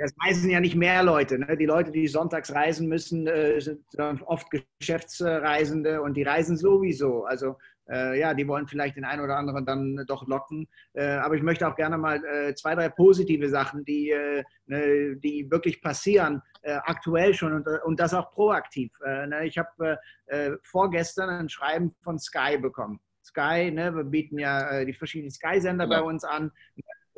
[0.01, 1.39] es reisen ja nicht mehr Leute.
[1.39, 1.57] Ne?
[1.57, 3.83] Die Leute, die sonntags reisen müssen, äh, sind
[4.25, 4.47] oft
[4.79, 7.25] Geschäftsreisende und die reisen sowieso.
[7.25, 7.57] Also
[7.89, 10.67] äh, ja, die wollen vielleicht den einen oder anderen dann doch locken.
[10.93, 15.15] Äh, aber ich möchte auch gerne mal äh, zwei, drei positive Sachen, die, äh, ne,
[15.17, 18.91] die wirklich passieren, äh, aktuell schon und, und das auch proaktiv.
[19.01, 19.45] Ne?
[19.45, 19.97] Ich habe
[20.63, 22.99] vorgestern ein Schreiben von Sky bekommen.
[23.23, 25.99] Sky, ne, wir bieten ja die verschiedenen Sky-Sender ja.
[25.99, 26.51] bei uns an.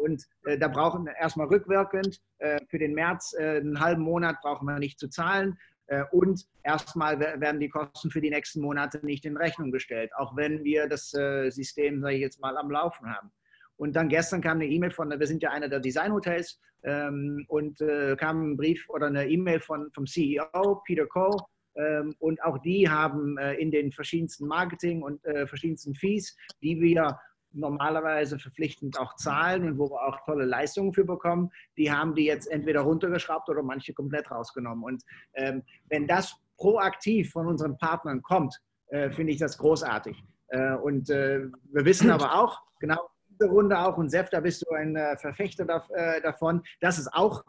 [0.02, 4.42] Und äh, da brauchen wir erstmal rückwirkend äh, für den März äh, einen halben Monat
[4.42, 5.58] brauchen wir nicht zu zahlen.
[5.92, 10.36] Äh, und erstmal werden die Kosten für die nächsten Monate nicht in Rechnung gestellt, auch
[10.38, 13.30] wenn wir das äh, System, sage ich jetzt mal, am Laufen haben.
[13.76, 17.82] Und dann gestern kam eine E-Mail von, wir sind ja einer der Designhotels, ähm, und
[17.82, 21.38] äh, kam ein Brief oder eine E-Mail vom CEO, Peter Cole,
[21.76, 26.80] ähm, und auch die haben äh, in den verschiedensten Marketing und äh, verschiedensten Fees, die
[26.80, 27.20] wir
[27.54, 32.26] normalerweise verpflichtend auch zahlen und wo wir auch tolle Leistungen für bekommen, die haben die
[32.26, 34.84] jetzt entweder runtergeschraubt oder manche komplett rausgenommen.
[34.84, 40.24] Und ähm, wenn das proaktiv von unseren Partnern kommt, äh, finde ich das großartig.
[40.50, 44.64] Äh, und äh, wir wissen aber auch, genau diese Runde auch, und Sef, da bist
[44.66, 47.44] du ein äh, Verfechter da, äh, davon, dass es auch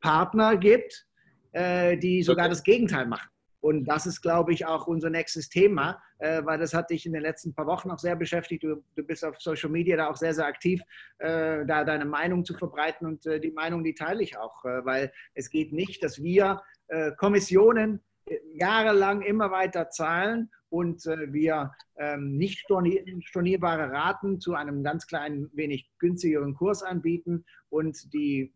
[0.00, 1.06] Partner gibt,
[1.52, 3.28] äh, die sogar das Gegenteil machen.
[3.66, 7.12] Und das ist, glaube ich, auch unser nächstes Thema, äh, weil das hat dich in
[7.12, 8.62] den letzten paar Wochen auch sehr beschäftigt.
[8.62, 10.80] Du, du bist auf Social Media da auch sehr, sehr aktiv,
[11.18, 13.08] äh, da deine Meinung zu verbreiten.
[13.08, 16.62] Und äh, die Meinung, die teile ich auch, äh, weil es geht nicht, dass wir
[16.86, 24.84] äh, Kommissionen äh, jahrelang immer weiter zahlen und wir ähm, nicht stornierbare Raten zu einem
[24.84, 28.52] ganz kleinen, wenig günstigeren Kurs anbieten und die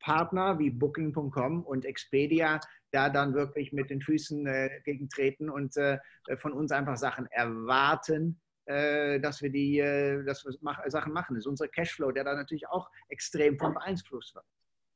[0.00, 2.60] Partner wie Booking.com und Expedia
[2.92, 5.98] da dann wirklich mit den Füßen äh, gegentreten und äh,
[6.36, 11.34] von uns einfach Sachen erwarten, äh, dass wir die äh, dass wir mach, Sachen machen.
[11.34, 14.44] Das ist unser Cashflow, der da natürlich auch extrem von beeinflusst wird.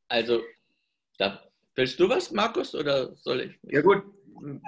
[0.08, 0.42] Also,
[1.18, 1.42] da,
[1.74, 3.58] willst du was, Markus, oder soll ich?
[3.62, 4.02] Ja gut,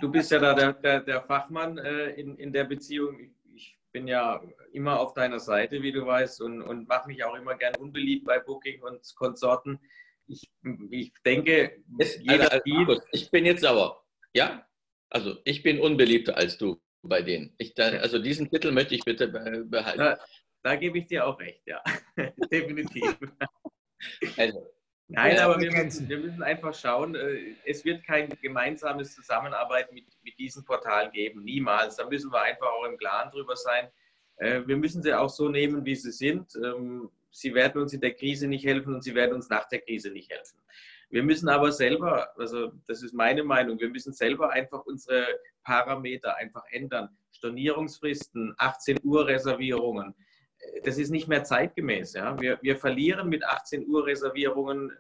[0.01, 3.31] du bist ja da der, der, der Fachmann äh, in, in der Beziehung.
[3.55, 7.35] Ich bin ja immer auf deiner Seite, wie du weißt, und, und mache mich auch
[7.35, 9.79] immer gern unbeliebt bei Booking und Konsorten
[10.27, 10.51] ich,
[10.91, 14.05] ich denke, es, jeder also, also, ich bin jetzt sauer.
[14.33, 14.67] Ja?
[15.11, 17.55] Also ich bin unbeliebter als du bei denen.
[17.59, 19.99] Ich, da, also diesen Titel möchte ich bitte behalten.
[19.99, 20.19] Da,
[20.63, 21.83] da gebe ich dir auch recht, ja.
[22.51, 23.17] Definitiv.
[24.37, 24.69] Also,
[25.09, 30.05] Nein, aber wir müssen, wir müssen, einfach schauen, äh, es wird kein gemeinsames Zusammenarbeiten mit,
[30.23, 31.97] mit diesen Portalen geben, niemals.
[31.97, 33.89] Da müssen wir einfach auch im Klaren drüber sein.
[34.37, 36.55] Äh, wir müssen sie auch so nehmen, wie sie sind.
[37.37, 40.11] Sie werden uns in der Krise nicht helfen und sie werden uns nach der Krise
[40.11, 40.59] nicht helfen.
[41.11, 45.27] Wir müssen aber selber, also das ist meine Meinung, wir müssen selber einfach unsere
[45.63, 47.11] Parameter einfach ändern.
[47.33, 50.15] Stornierungsfristen, 18 Uhr Reservierungen,
[50.83, 52.15] das ist nicht mehr zeitgemäß.
[52.15, 52.41] Ja?
[52.41, 54.91] Wir, wir verlieren mit 18 Uhr Reservierungen,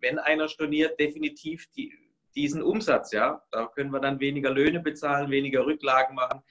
[0.00, 1.96] wenn einer storniert, definitiv die,
[2.34, 3.12] diesen Umsatz.
[3.12, 3.42] Ja?
[3.52, 6.42] Da können wir dann weniger Löhne bezahlen, weniger Rücklagen machen.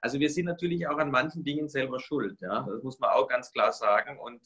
[0.00, 2.40] Also wir sind natürlich auch an manchen Dingen selber schuld.
[2.40, 2.66] Ja?
[2.70, 4.18] Das muss man auch ganz klar sagen.
[4.18, 4.40] Und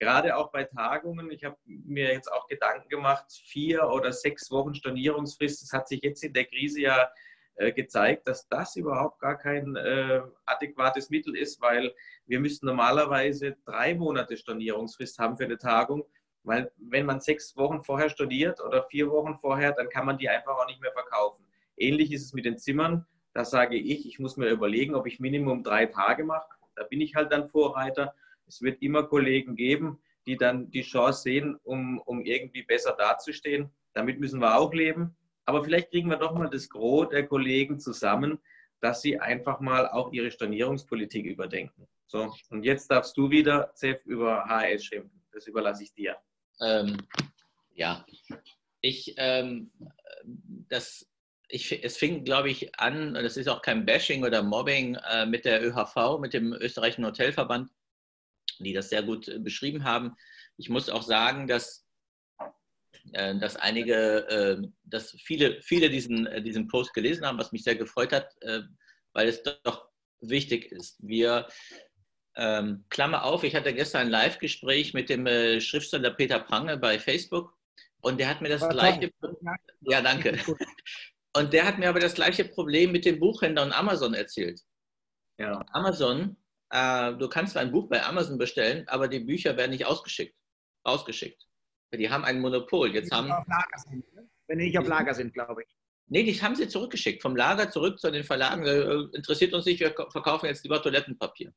[0.00, 4.74] gerade auch bei Tagungen, ich habe mir jetzt auch Gedanken gemacht, vier oder sechs Wochen
[4.74, 7.10] Stornierungsfrist, das hat sich jetzt in der Krise ja
[7.56, 11.94] äh, gezeigt, dass das überhaupt gar kein äh, adäquates Mittel ist, weil
[12.26, 16.04] wir müssten normalerweise drei Monate Stornierungsfrist haben für eine Tagung,
[16.42, 20.30] weil wenn man sechs Wochen vorher storniert oder vier Wochen vorher, dann kann man die
[20.30, 21.44] einfach auch nicht mehr verkaufen.
[21.76, 23.06] Ähnlich ist es mit den Zimmern.
[23.34, 26.48] Da sage ich, ich muss mir überlegen, ob ich Minimum drei Tage mache.
[26.76, 28.14] Da bin ich halt dann Vorreiter.
[28.50, 33.70] Es wird immer Kollegen geben, die dann die Chance sehen, um, um irgendwie besser dazustehen.
[33.94, 35.16] Damit müssen wir auch leben.
[35.44, 38.40] Aber vielleicht kriegen wir doch mal das Gros der Kollegen zusammen,
[38.80, 41.86] dass sie einfach mal auch ihre Stornierungspolitik überdenken.
[42.06, 45.22] So, und jetzt darfst du wieder, Zef, über HS schimpfen.
[45.32, 46.16] Das überlasse ich dir.
[46.60, 46.96] Ähm,
[47.72, 48.04] ja,
[48.80, 49.70] ich, ähm,
[50.68, 51.06] das,
[51.48, 55.44] ich, es fing, glaube ich, an, das ist auch kein Bashing oder Mobbing äh, mit
[55.44, 57.70] der ÖHV, mit dem österreichischen Hotelverband,
[58.64, 60.16] die das sehr gut äh, beschrieben haben.
[60.56, 61.86] Ich muss auch sagen, dass
[63.12, 67.76] äh, dass einige, äh, dass viele, viele diesen, diesen Post gelesen haben, was mich sehr
[67.76, 68.34] gefreut hat,
[69.12, 69.88] weil es doch
[70.20, 70.96] wichtig ist.
[71.00, 71.48] Wir,
[72.36, 76.98] ähm, Klammer auf, ich hatte gestern ein Live-Gespräch mit dem äh, Schriftsteller Peter Prange bei
[76.98, 77.56] Facebook
[78.00, 79.10] und der hat mir das gleiche.
[79.80, 80.38] Ja, danke.
[81.32, 84.60] Und der hat mir aber das gleiche Problem mit dem Buchhändler und Amazon erzählt.
[85.38, 85.64] Ja.
[85.70, 86.36] Amazon,
[86.70, 90.36] äh, du kannst ein Buch bei Amazon bestellen, aber die Bücher werden nicht ausgeschickt.
[90.84, 91.46] Ausgeschickt.
[91.92, 92.94] Die haben ein Monopol.
[92.94, 93.32] Jetzt haben,
[93.88, 94.28] sind, ne?
[94.46, 95.68] Wenn die nicht auf Lager sind, glaube ich.
[96.06, 97.22] Nee, die haben sie zurückgeschickt.
[97.22, 98.64] Vom Lager zurück zu den Verlagen.
[98.64, 101.52] Äh, interessiert uns nicht, wir verkaufen jetzt lieber Toilettenpapier.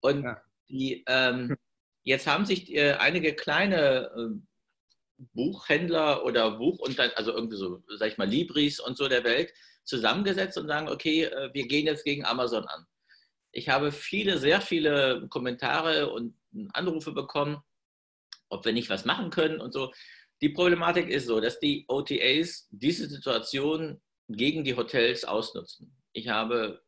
[0.00, 0.40] Und ja.
[0.68, 1.56] die, ähm,
[2.02, 7.82] jetzt haben sich äh, einige kleine äh, Buchhändler oder Buch und dann, also irgendwie so,
[7.96, 9.52] sag ich mal, Libris und so der Welt
[9.84, 12.86] zusammengesetzt und sagen, okay, äh, wir gehen jetzt gegen Amazon an.
[13.52, 16.34] Ich habe viele, sehr viele Kommentare und
[16.72, 17.62] Anrufe bekommen,
[18.48, 19.92] ob wir nicht was machen können und so.
[20.40, 25.96] Die Problematik ist so, dass die OTAs diese Situation gegen die Hotels ausnutzen.
[26.12, 26.82] Ich habe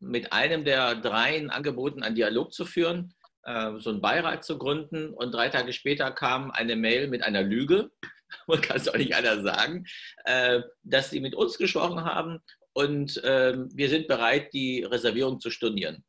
[0.00, 5.12] mit einem der dreien angeboten, einen Dialog zu führen äh, so einen Beirat zu gründen
[5.12, 7.90] und drei Tage später kam eine Mail mit einer Lüge,
[8.46, 9.86] man kann es auch nicht einer sagen,
[10.24, 12.40] äh, dass sie mit uns gesprochen haben
[12.74, 16.04] und ähm, wir sind bereit, die Reservierung zu stornieren.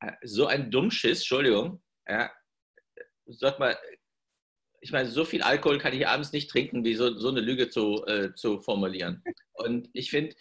[0.00, 2.30] Äh, so ein Dummschiss, Entschuldigung, ja,
[3.26, 3.76] sag mal,
[4.80, 7.70] ich meine, so viel Alkohol kann ich abends nicht trinken, wie so, so eine Lüge
[7.70, 9.22] zu, äh, zu formulieren.
[9.54, 10.36] Und ich finde,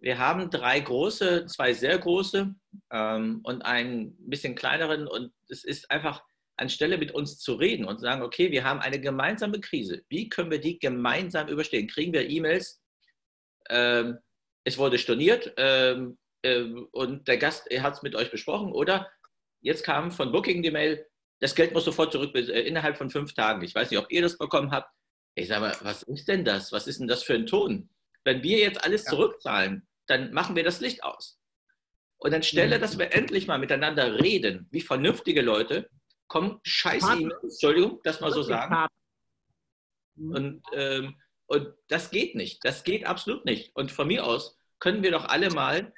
[0.00, 2.54] wir haben drei große, zwei sehr große
[2.90, 5.06] ähm, und einen bisschen kleineren.
[5.06, 6.24] Und es ist einfach
[6.56, 10.02] anstelle mit uns zu reden und zu sagen, okay, wir haben eine gemeinsame Krise.
[10.08, 11.86] Wie können wir die gemeinsam überstehen?
[11.86, 12.82] Kriegen wir E-Mails?
[13.70, 14.18] Ähm,
[14.64, 18.72] es wurde storniert ähm, äh, und der Gast hat es mit euch besprochen.
[18.72, 19.10] Oder
[19.60, 21.06] jetzt kam von Booking die Mail,
[21.40, 23.62] das Geld muss sofort zurück äh, innerhalb von fünf Tagen.
[23.62, 24.90] Ich weiß nicht, ob ihr das bekommen habt.
[25.34, 26.72] Ich sage mal, was ist denn das?
[26.72, 27.90] Was ist denn das für ein Ton?
[28.24, 31.38] Wenn wir jetzt alles zurückzahlen, dann machen wir das Licht aus.
[32.16, 35.90] Und dann stelle, dass wir endlich mal miteinander reden, wie vernünftige Leute,
[36.26, 38.86] kommen scheiße E-Mails, Entschuldigung, das mal so sagen.
[40.16, 42.64] Und, ähm, und das geht nicht.
[42.64, 43.74] Das geht absolut nicht.
[43.74, 45.92] Und von mir aus können wir doch alle mal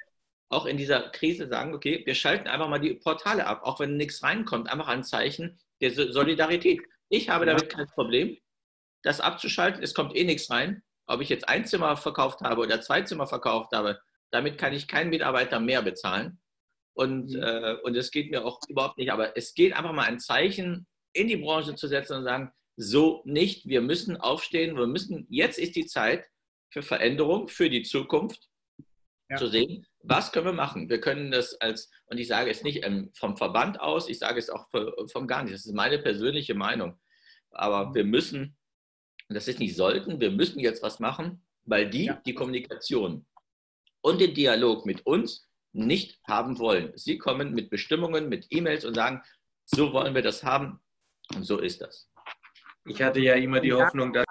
[0.49, 3.97] auch in dieser Krise sagen, okay, wir schalten einfach mal die Portale ab, auch wenn
[3.97, 6.81] nichts reinkommt, einfach ein Zeichen der Solidarität.
[7.09, 8.37] Ich habe damit kein Problem,
[9.03, 9.83] das abzuschalten.
[9.83, 13.27] Es kommt eh nichts rein ob ich jetzt ein Zimmer verkauft habe oder zwei Zimmer
[13.27, 16.39] verkauft habe, damit kann ich keinen Mitarbeiter mehr bezahlen.
[16.93, 17.41] Und, mhm.
[17.41, 19.11] äh, und es geht mir auch überhaupt nicht.
[19.11, 23.21] Aber es geht einfach mal ein Zeichen in die Branche zu setzen und sagen, so
[23.25, 26.25] nicht, wir müssen aufstehen, wir müssen, jetzt ist die Zeit
[26.69, 28.47] für Veränderung, für die Zukunft
[29.29, 29.37] ja.
[29.37, 30.89] zu sehen, was können wir machen.
[30.89, 34.39] Wir können das als, und ich sage es nicht ähm, vom Verband aus, ich sage
[34.39, 34.67] es auch
[35.11, 36.99] vom gar nicht, das ist meine persönliche Meinung.
[37.51, 37.95] Aber mhm.
[37.95, 38.57] wir müssen
[39.29, 42.21] und das ist nicht sollten, wir müssen jetzt was machen, weil die ja.
[42.25, 43.25] die Kommunikation
[44.01, 46.93] und den Dialog mit uns nicht haben wollen.
[46.95, 49.21] Sie kommen mit Bestimmungen, mit E-Mails und sagen,
[49.65, 50.79] so wollen wir das haben
[51.35, 52.09] und so ist das.
[52.87, 54.25] Ich hatte ja immer die Hoffnung, dass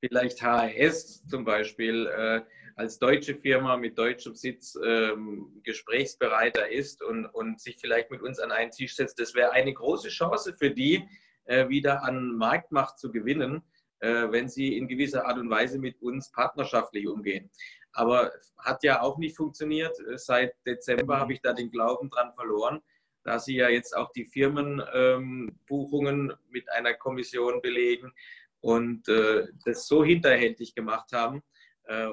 [0.00, 2.40] vielleicht HRS zum Beispiel äh,
[2.76, 8.40] als deutsche Firma mit deutschem Sitz ähm, gesprächsbereiter ist und, und sich vielleicht mit uns
[8.40, 9.18] an einen Tisch setzt.
[9.20, 11.08] Das wäre eine große Chance für die,
[11.44, 13.62] äh, wieder an Marktmacht zu gewinnen.
[14.00, 17.48] Äh, wenn sie in gewisser Art und Weise mit uns partnerschaftlich umgehen.
[17.92, 19.96] Aber hat ja auch nicht funktioniert.
[20.16, 22.82] Seit Dezember habe ich da den Glauben dran verloren,
[23.24, 28.12] da sie ja jetzt auch die Firmenbuchungen ähm, mit einer Kommission belegen
[28.60, 31.42] und äh, das so hinterhältig gemacht haben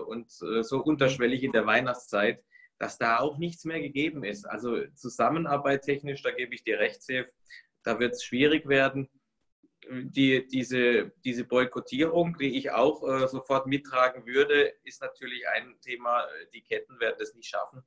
[0.06, 2.44] und so unterschwellig in der Weihnachtszeit,
[2.78, 4.44] dass da auch nichts mehr gegeben ist.
[4.44, 7.28] Also Zusammenarbeit technisch, da gebe ich dir recht, Sef,
[7.84, 9.08] da wird es schwierig werden
[9.90, 16.26] die, diese, diese Boykottierung, die ich auch äh, sofort mittragen würde, ist natürlich ein Thema.
[16.54, 17.84] Die Ketten werden das nicht schaffen.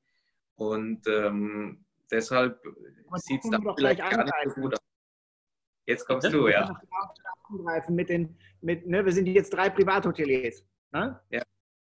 [0.57, 2.63] Und ähm, deshalb
[3.17, 4.81] sieht es dann vielleicht gar nicht so gut aus.
[5.87, 6.75] Jetzt kommst du, ja.
[7.89, 10.65] Mit den, mit, ne, wir sind jetzt drei Privathoteliers.
[10.93, 11.21] Ne?
[11.31, 11.43] Ja.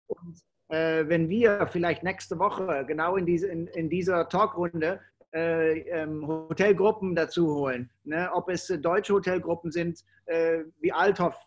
[0.08, 5.02] Und äh, wenn wir vielleicht nächste Woche genau in, diese, in, in dieser Talkrunde
[5.34, 7.90] äh, ähm, Hotelgruppen dazu holen.
[8.04, 8.30] Ne?
[8.34, 11.38] Ob es äh, deutsche Hotelgruppen sind, äh, wie Althoff,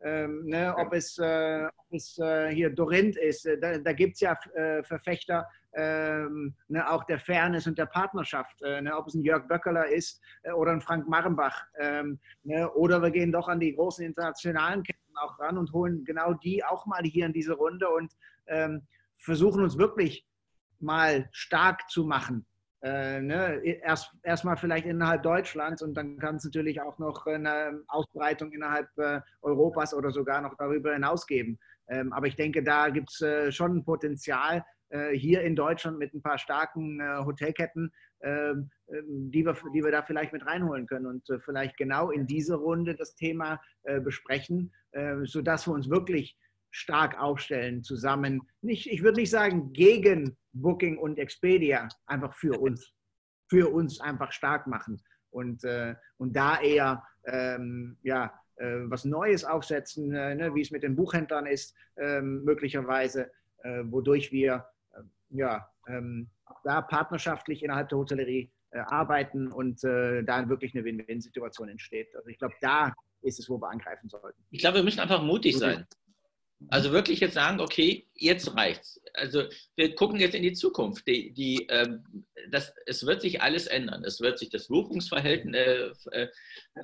[0.00, 0.74] ähm, ne?
[0.76, 3.46] ob es, äh, ob es äh, hier Dorint ist.
[3.46, 4.38] Äh, da, da gibt es ja
[4.82, 6.88] Verfechter ähm, ne?
[6.88, 8.60] auch der Fairness und der Partnerschaft.
[8.60, 8.96] Ne?
[8.96, 10.20] Ob es ein Jörg Böckeler ist
[10.54, 11.66] oder ein Frank Marrenbach.
[11.78, 12.70] Ähm, ne?
[12.72, 16.64] Oder wir gehen doch an die großen internationalen Ketten auch ran und holen genau die
[16.64, 18.12] auch mal hier in diese Runde und
[18.46, 20.24] ähm, versuchen uns wirklich
[20.78, 22.46] mal stark zu machen
[22.80, 27.82] Äh, ne, erst erstmal vielleicht innerhalb Deutschlands und dann kann es natürlich auch noch eine
[27.88, 31.58] Ausbreitung innerhalb äh, Europas oder sogar noch darüber hinaus geben.
[31.88, 36.14] Ähm, aber ich denke, da gibt es äh, schon Potenzial äh, hier in Deutschland mit
[36.14, 40.86] ein paar starken äh, Hotelketten, ähm, ähm, die, wir, die wir da vielleicht mit reinholen
[40.86, 43.60] können und äh, vielleicht genau in diese Runde das Thema
[44.04, 44.72] besprechen,
[45.22, 46.36] sodass wir uns wirklich
[46.70, 48.42] stark aufstellen zusammen.
[48.60, 52.92] Nicht, ich würde nicht sagen gegen Booking und Expedia, einfach für uns.
[53.48, 55.02] Für uns einfach stark machen.
[55.30, 60.70] Und, äh, und da eher ähm, ja, äh, was Neues aufsetzen, äh, ne, wie es
[60.70, 63.30] mit den Buchhändlern ist, ähm, möglicherweise,
[63.62, 66.28] äh, wodurch wir äh, ja, ähm,
[66.64, 72.14] da partnerschaftlich innerhalb der Hotellerie äh, arbeiten und da wirklich eine Win-Win-Situation entsteht.
[72.16, 72.92] Also ich glaube, da
[73.22, 74.42] ist es, wo wir angreifen sollten.
[74.50, 75.86] Ich glaube, wir müssen einfach mutig sein.
[76.70, 79.00] Also wirklich jetzt sagen, okay, jetzt reicht's.
[79.14, 79.44] Also
[79.76, 81.06] wir gucken jetzt in die Zukunft.
[81.06, 82.04] Die, die, ähm,
[82.50, 84.02] das, es wird sich alles ändern.
[84.04, 86.28] Es wird sich das Buchungsverhalten äh, äh,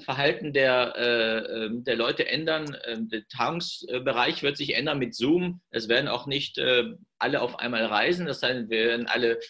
[0.04, 2.76] Verhalten der, äh, ähm, der Leute ändern.
[2.84, 5.60] Ähm, der Tagungsbereich wird sich ändern mit Zoom.
[5.70, 6.84] Es werden auch nicht äh,
[7.18, 8.26] alle auf einmal reisen.
[8.26, 9.40] Das heißt, wir werden alle,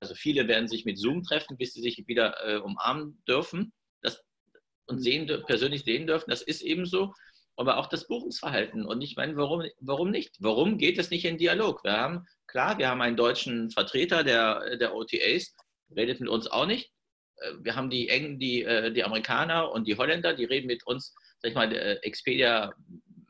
[0.00, 4.22] also viele werden sich mit Zoom treffen, bis sie sich wieder äh, umarmen dürfen das,
[4.86, 6.28] und sehen, persönlich sehen dürfen.
[6.28, 7.14] Das ist eben so
[7.56, 8.84] aber auch das Buchungsverhalten.
[8.86, 10.36] Und ich meine, warum, warum nicht?
[10.40, 11.84] Warum geht es nicht in Dialog?
[11.84, 15.54] Wir haben, klar, wir haben einen deutschen Vertreter der, der OTAs,
[15.94, 16.92] redet mit uns auch nicht.
[17.36, 20.86] Äh, wir haben die Engen, die, äh, die Amerikaner und die Holländer, die reden mit
[20.86, 21.14] uns.
[21.40, 22.72] Sag ich mal, Expedia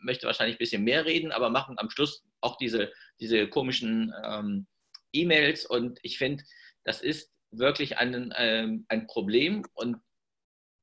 [0.02, 4.66] möchte wahrscheinlich ein bisschen mehr reden, aber machen am Schluss auch diese, diese komischen ähm,
[5.12, 5.64] E-Mails.
[5.66, 6.44] Und ich finde,
[6.85, 9.64] das ist wirklich ein, ähm, ein Problem.
[9.74, 9.96] Und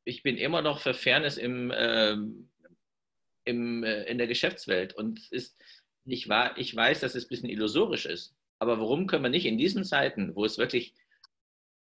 [0.06, 2.50] ich bin immer noch für Fairness im, ähm,
[3.50, 4.94] im, äh, in der Geschäftswelt.
[4.94, 5.62] Und es ist
[6.06, 8.36] nicht wahr, ich weiß, dass es ein bisschen illusorisch ist.
[8.60, 10.94] Aber warum können wir nicht in diesen Zeiten, wo es wirklich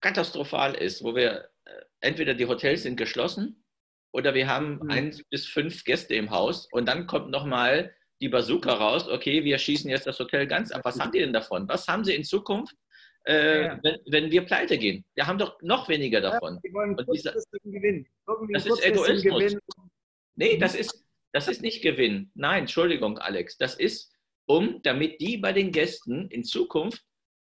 [0.01, 3.65] katastrophal ist, wo wir äh, entweder die Hotels sind geschlossen
[4.13, 4.91] oder wir haben mhm.
[4.91, 9.59] eins bis fünf Gäste im Haus und dann kommt nochmal die Bazooka raus, okay, wir
[9.59, 10.83] schießen jetzt das Hotel ganz ab.
[10.85, 11.67] Was haben die denn davon?
[11.69, 12.77] Was haben sie in Zukunft,
[13.25, 13.81] äh, ja.
[13.83, 15.05] wenn, wenn, wir pleite gehen?
[15.15, 16.55] Wir haben doch noch weniger davon.
[16.55, 17.35] Ja, die wollen dieser,
[17.65, 18.07] Gewinn.
[18.53, 19.23] das ist Egoismus.
[19.23, 19.61] Gewinn.
[20.35, 22.31] Nee, das ist, das ist nicht Gewinn.
[22.35, 23.57] Nein, Entschuldigung, Alex.
[23.57, 24.12] Das ist,
[24.47, 27.03] um, damit die bei den Gästen in Zukunft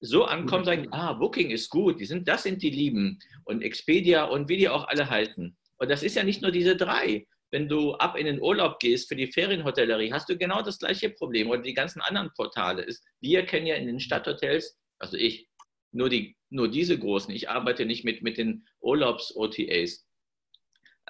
[0.00, 4.24] so ankommen, sagen, ah, Booking ist gut, die sind, das sind die Lieben und Expedia
[4.24, 5.56] und wie die auch alle halten.
[5.78, 7.26] Und das ist ja nicht nur diese drei.
[7.50, 11.10] Wenn du ab in den Urlaub gehst für die Ferienhotellerie, hast du genau das gleiche
[11.10, 12.82] Problem oder die ganzen anderen Portale.
[12.82, 15.48] Ist, wir kennen ja in den Stadthotels, also ich,
[15.90, 17.32] nur, die, nur diese großen.
[17.34, 20.06] Ich arbeite nicht mit, mit den Urlaubs-OTAs.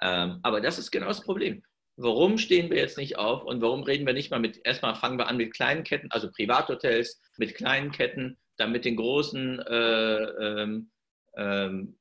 [0.01, 1.63] Ähm, aber das ist genau das Problem
[1.99, 5.19] warum stehen wir jetzt nicht auf und warum reden wir nicht mal mit, erstmal fangen
[5.19, 10.23] wir an mit kleinen Ketten, also Privathotels, mit kleinen Ketten, dann mit den großen, äh,
[10.23, 10.91] ähm,
[11.37, 11.99] ähm,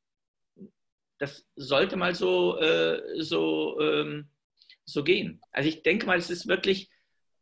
[1.18, 4.30] das sollte mal so, äh, so, ähm,
[4.86, 5.42] so gehen.
[5.52, 6.92] Also ich denke mal, es ist wirklich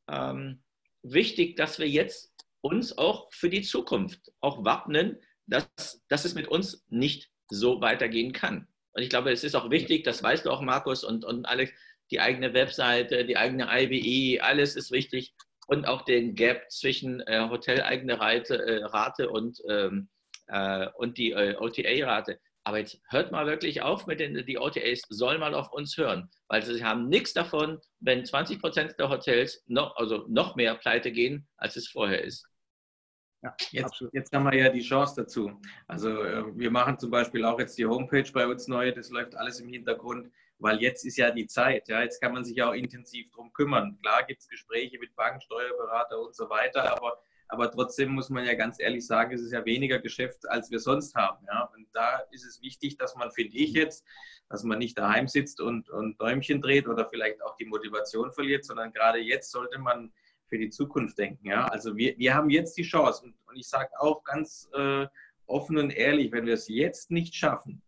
[0.07, 0.63] ähm,
[1.03, 5.67] wichtig, dass wir jetzt uns auch für die Zukunft auch wappnen, dass,
[6.07, 8.69] dass es mit uns nicht so weitergehen kann.
[8.93, 11.73] Und ich glaube, es ist auch wichtig, das weißt du auch, Markus und, und Alex,
[12.11, 15.33] die eigene Webseite, die eigene IBE, alles ist wichtig.
[15.67, 20.09] Und auch den Gap zwischen äh, hoteleigene Rate, äh, Rate und, ähm,
[20.47, 22.39] äh, und die äh, OTA-Rate.
[22.63, 26.29] Aber jetzt hört mal wirklich auf mit den die OTAs, sollen mal auf uns hören,
[26.47, 31.11] weil sie haben nichts davon, wenn 20 Prozent der Hotels noch, also noch mehr pleite
[31.11, 32.47] gehen, als es vorher ist.
[33.43, 35.61] Ja, jetzt, jetzt, haben wir ja die Chance dazu.
[35.87, 39.35] Also äh, wir machen zum Beispiel auch jetzt die Homepage bei uns neu, das läuft
[39.35, 41.87] alles im Hintergrund weil jetzt ist ja die Zeit.
[41.87, 43.97] Ja, jetzt kann man sich auch intensiv darum kümmern.
[44.01, 48.45] Klar gibt es Gespräche mit Banken, Steuerberater und so weiter, aber, aber trotzdem muss man
[48.45, 51.45] ja ganz ehrlich sagen, es ist ja weniger Geschäft, als wir sonst haben.
[51.47, 54.05] Ja, und da ist es wichtig, dass man, finde ich jetzt,
[54.49, 58.65] dass man nicht daheim sitzt und, und Däumchen dreht oder vielleicht auch die Motivation verliert,
[58.65, 60.13] sondern gerade jetzt sollte man
[60.47, 61.47] für die Zukunft denken.
[61.47, 65.07] Ja, also wir, wir haben jetzt die Chance und, und ich sage auch ganz äh,
[65.47, 67.81] offen und ehrlich, wenn wir es jetzt nicht schaffen,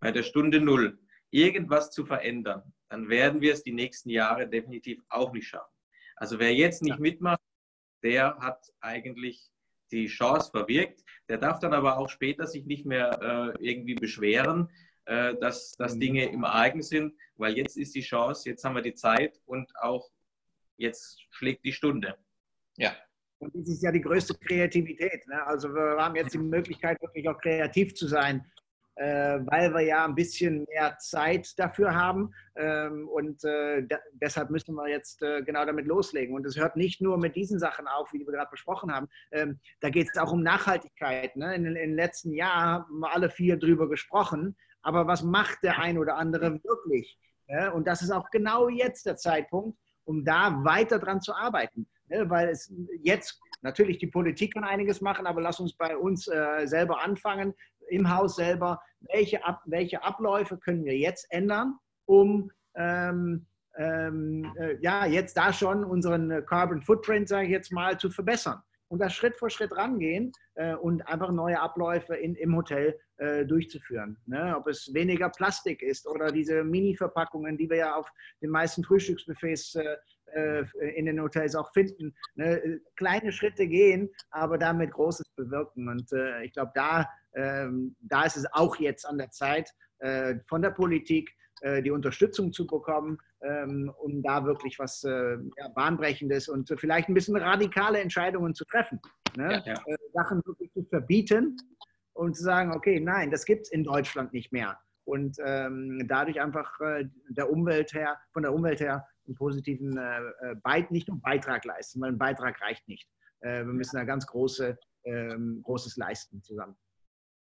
[0.00, 0.98] bei der Stunde Null,
[1.30, 5.72] irgendwas zu verändern, dann werden wir es die nächsten Jahre definitiv auch nicht schaffen.
[6.16, 7.40] Also wer jetzt nicht mitmacht,
[8.02, 9.50] der hat eigentlich
[9.90, 11.04] die Chance verwirkt.
[11.28, 14.70] Der darf dann aber auch später sich nicht mehr äh, irgendwie beschweren,
[15.06, 16.00] äh, dass, dass mhm.
[16.00, 19.70] Dinge im Argen sind, weil jetzt ist die Chance, jetzt haben wir die Zeit und
[19.76, 20.10] auch
[20.76, 22.16] jetzt schlägt die Stunde.
[22.76, 22.96] Ja.
[23.38, 25.26] Und das ist ja die größte Kreativität.
[25.28, 25.44] Ne?
[25.46, 28.55] Also wir haben jetzt die Möglichkeit, wirklich auch kreativ zu sein äh,
[28.96, 32.32] weil wir ja ein bisschen mehr Zeit dafür haben.
[32.56, 36.34] Ähm, und äh, deshalb müssen wir jetzt äh, genau damit loslegen.
[36.34, 39.08] Und es hört nicht nur mit diesen Sachen auf, wie wir gerade besprochen haben.
[39.32, 41.36] Ähm, da geht es auch um Nachhaltigkeit.
[41.36, 41.54] Ne?
[41.54, 44.56] In, den letzten Jahren haben wir alle viel drüber gesprochen.
[44.82, 47.18] Aber was macht der ein oder andere wirklich?
[47.48, 47.72] Ne?
[47.72, 51.86] Und das ist auch genau jetzt der Zeitpunkt, um da weiter dran zu arbeiten.
[52.08, 52.30] Ne?
[52.30, 52.72] Weil es
[53.02, 57.52] jetzt natürlich die Politik kann einiges machen, aber lass uns bei uns äh, selber anfangen
[57.88, 58.80] im Haus selber,
[59.12, 65.52] welche, Ab welche Abläufe können wir jetzt ändern, um ähm, ähm, äh, ja, jetzt da
[65.52, 68.62] schon unseren Carbon Footprint, sage ich jetzt mal, zu verbessern.
[68.88, 73.44] Und da Schritt für Schritt rangehen äh, und einfach neue Abläufe in, im Hotel äh,
[73.44, 74.16] durchzuführen.
[74.26, 74.54] Ne?
[74.56, 78.08] Ob es weniger Plastik ist oder diese Mini-Verpackungen, die wir ja auf
[78.40, 79.96] den meisten Frühstücksbuffets äh, äh,
[80.94, 82.14] in den Hotels auch finden.
[82.34, 82.80] Ne?
[82.96, 85.88] Kleine Schritte gehen, aber damit Großes bewirken.
[85.88, 90.36] Und äh, ich glaube, da, ähm, da ist es auch jetzt an der Zeit, äh,
[90.46, 91.30] von der Politik
[91.82, 97.34] die Unterstützung zu bekommen, ähm, um da wirklich was ja, Bahnbrechendes und vielleicht ein bisschen
[97.34, 99.00] radikale Entscheidungen zu treffen.
[99.38, 99.62] Ne?
[99.64, 99.96] Ja, ja.
[100.12, 101.56] Sachen wirklich zu verbieten
[102.12, 104.78] und zu sagen, okay, nein, das gibt es in Deutschland nicht mehr.
[105.04, 110.18] Und ähm, dadurch einfach äh, der Umwelt her, von der Umwelt her einen positiven äh,
[110.50, 113.08] äh Beit, nicht nur Beitrag leisten, weil ein Beitrag reicht nicht.
[113.40, 116.76] Äh, wir müssen da ganz große, ähm, Großes leisten zusammen.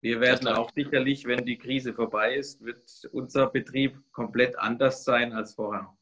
[0.01, 5.33] Wir werden auch sicherlich, wenn die Krise vorbei ist, wird unser Betrieb komplett anders sein
[5.33, 5.97] als vorher.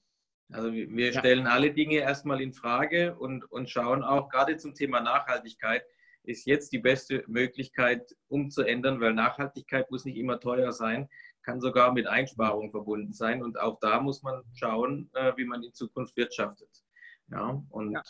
[0.51, 1.51] Also wir stellen ja.
[1.51, 5.83] alle Dinge erstmal in Frage und, und schauen auch gerade zum Thema Nachhaltigkeit,
[6.23, 11.09] ist jetzt die beste Möglichkeit umzuändern, weil Nachhaltigkeit muss nicht immer teuer sein
[11.43, 13.43] kann sogar mit Einsparungen verbunden sein.
[13.43, 16.69] Und auch da muss man schauen, äh, wie man in Zukunft wirtschaftet.
[17.27, 18.01] Ja, und ja.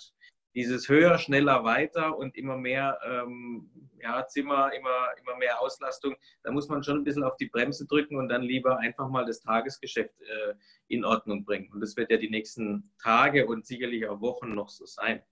[0.56, 3.70] dieses höher, schneller, weiter und immer mehr ähm,
[4.04, 7.88] ja, Zimmer, immer, immer mehr Auslastung, da muss man schon ein bisschen auf die Bremse
[7.88, 10.54] drücken und dann lieber einfach mal das Tagesgeschäft äh,
[10.88, 11.72] in Ordnung bringen.
[11.72, 15.24] Und das wird ja die nächsten Tage und sicherlich auch Wochen noch so sein.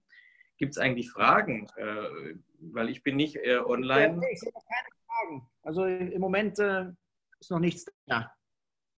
[0.58, 1.68] Gibt es eigentlich Fragen?
[1.76, 4.22] Äh, weil ich bin nicht äh, online.
[4.32, 5.49] Ich sehe keine Fragen.
[5.64, 6.86] Also im Moment äh,
[7.41, 8.31] ist noch nichts da.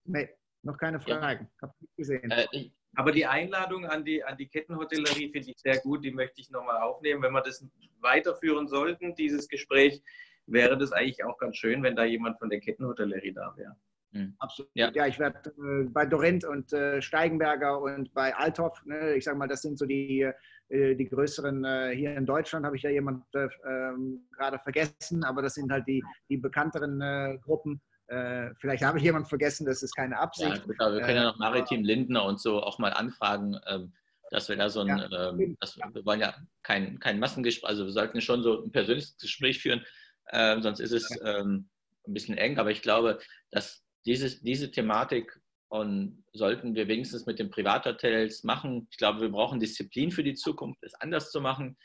[0.05, 0.29] Nee,
[0.63, 1.49] noch keine Fragen.
[1.61, 1.67] Ja.
[1.67, 2.29] Hab nicht gesehen.
[2.29, 6.03] Äh, aber die Einladung an die, an die Kettenhotellerie finde ich sehr gut.
[6.03, 7.23] Die möchte ich nochmal aufnehmen.
[7.23, 7.65] Wenn wir das
[8.01, 10.03] weiterführen sollten, dieses Gespräch,
[10.45, 13.75] wäre das eigentlich auch ganz schön, wenn da jemand von der Kettenhotellerie da wäre.
[14.11, 14.35] Mhm.
[14.39, 14.71] Absolut.
[14.75, 19.23] Ja, ja ich werde äh, bei Dorint und äh, Steigenberger und bei Althoff, ne, ich
[19.23, 20.29] sage mal, das sind so die,
[20.69, 25.23] äh, die größeren, äh, hier in Deutschland habe ich ja jemand äh, ähm, gerade vergessen,
[25.23, 27.81] aber das sind halt die, die bekannteren äh, Gruppen.
[28.07, 30.63] Äh, vielleicht habe ich jemanden vergessen, das ist keine Absicht.
[30.79, 33.93] Ja, wir können ja noch Maritim Lindner und so auch mal anfragen, ähm,
[34.29, 37.85] dass wir da so ein, ja, ähm, das, wir wollen ja kein, kein Massengespräch, also
[37.85, 39.85] wir sollten schon so ein persönliches Gespräch führen,
[40.27, 41.69] äh, sonst ist es ähm,
[42.07, 43.19] ein bisschen eng, aber ich glaube,
[43.51, 45.39] dass dieses, diese Thematik
[45.69, 48.87] und sollten wir wenigstens mit den Privathotels machen.
[48.91, 51.77] Ich glaube, wir brauchen Disziplin für die Zukunft, es anders zu machen,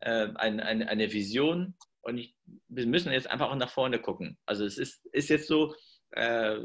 [0.00, 2.36] äh, ein, ein, eine Vision und ich,
[2.68, 4.38] wir müssen jetzt einfach auch nach vorne gucken.
[4.46, 5.74] Also es ist, ist jetzt so,
[6.10, 6.58] äh,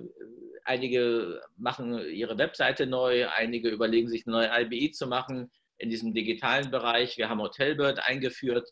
[0.64, 6.14] einige machen ihre Webseite neu, einige überlegen sich eine neue IBI zu machen in diesem
[6.14, 7.18] digitalen Bereich.
[7.18, 8.70] Wir haben Hotelbird eingeführt,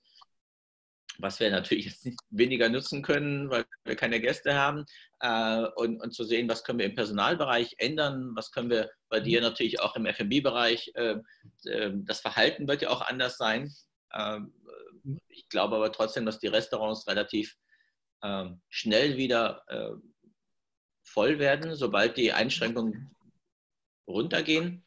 [1.20, 4.86] was wir natürlich jetzt nicht weniger nutzen können, weil wir keine Gäste haben.
[5.20, 9.20] Äh, und, und zu sehen, was können wir im Personalbereich ändern, was können wir bei
[9.20, 10.92] dir natürlich auch im FB-Bereich.
[10.94, 11.16] Äh,
[11.66, 13.74] äh, das Verhalten wird ja auch anders sein.
[15.08, 17.56] Ähm, ich glaube aber trotzdem, dass die Restaurants relativ
[18.24, 19.92] ähm, schnell wieder äh,
[21.04, 23.12] voll werden, sobald die Einschränkungen
[24.08, 24.86] runtergehen.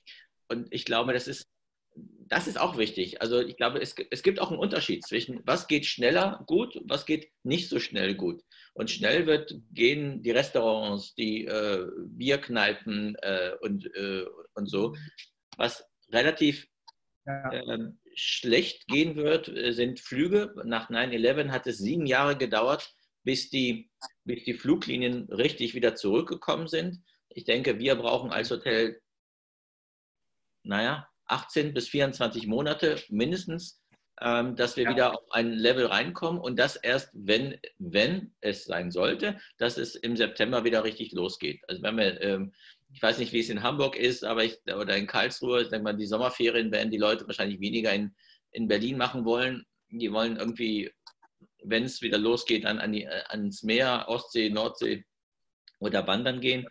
[0.48, 1.48] Und ich glaube, das ist,
[1.94, 3.20] das ist auch wichtig.
[3.20, 7.06] Also ich glaube, es, es gibt auch einen Unterschied zwischen, was geht schneller gut, was
[7.06, 8.42] geht nicht so schnell gut.
[8.74, 14.96] Und schnell wird gehen die Restaurants, die äh, Bierkneipen äh, und, äh, und so,
[15.56, 16.68] was relativ
[17.26, 17.50] ja.
[18.20, 20.54] Schlecht gehen wird, äh, sind Flüge.
[20.64, 22.94] Nach 9-11 hat es sieben Jahre gedauert,
[23.24, 23.90] bis die,
[24.24, 27.02] bis die Fluglinien richtig wieder zurückgekommen sind.
[27.28, 29.00] Ich denke, wir brauchen als Hotel,
[30.62, 33.80] naja, 18 bis 24 Monate mindestens,
[34.20, 34.90] ähm, dass wir ja.
[34.90, 39.94] wieder auf ein Level reinkommen und das erst, wenn, wenn es sein sollte, dass es
[39.94, 41.62] im September wieder richtig losgeht.
[41.68, 42.52] Also wenn wir ähm,
[42.92, 45.84] ich weiß nicht, wie es in Hamburg ist, aber ich, oder in Karlsruhe, ich denke
[45.84, 48.14] mal, die Sommerferien werden die Leute wahrscheinlich weniger in,
[48.50, 49.64] in Berlin machen wollen.
[49.90, 50.90] Die wollen irgendwie,
[51.62, 55.04] wenn es wieder losgeht, an, an die, ans Meer, Ostsee, Nordsee
[55.78, 56.66] oder wandern gehen.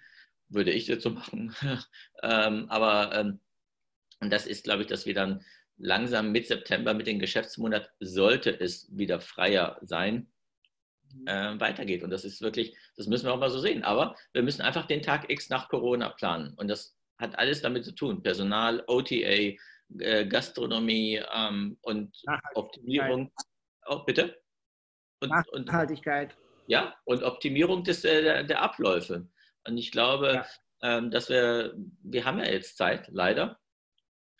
[0.49, 1.55] Würde ich so machen.
[2.23, 3.39] ähm, aber ähm,
[4.19, 5.43] das ist, glaube ich, dass wir dann
[5.77, 10.31] langsam mit September, mit dem Geschäftsmonat, sollte es wieder freier sein.
[11.25, 12.03] Äh, weitergeht.
[12.03, 13.83] Und das ist wirklich, das müssen wir auch mal so sehen.
[13.83, 16.53] Aber wir müssen einfach den Tag X nach Corona planen.
[16.55, 18.23] Und das hat alles damit zu tun.
[18.23, 19.57] Personal, OTA,
[19.97, 22.15] äh, Gastronomie ähm, und
[22.55, 23.31] Optimierung.
[23.87, 24.39] Oh, bitte?
[25.21, 26.35] Und, Nachhaltigkeit.
[26.35, 29.27] Und, ja, und Optimierung des, äh, der, der, Abläufe.
[29.67, 30.45] Und ich glaube,
[30.81, 30.97] ja.
[30.97, 33.59] ähm, dass wir, wir haben ja jetzt Zeit, leider.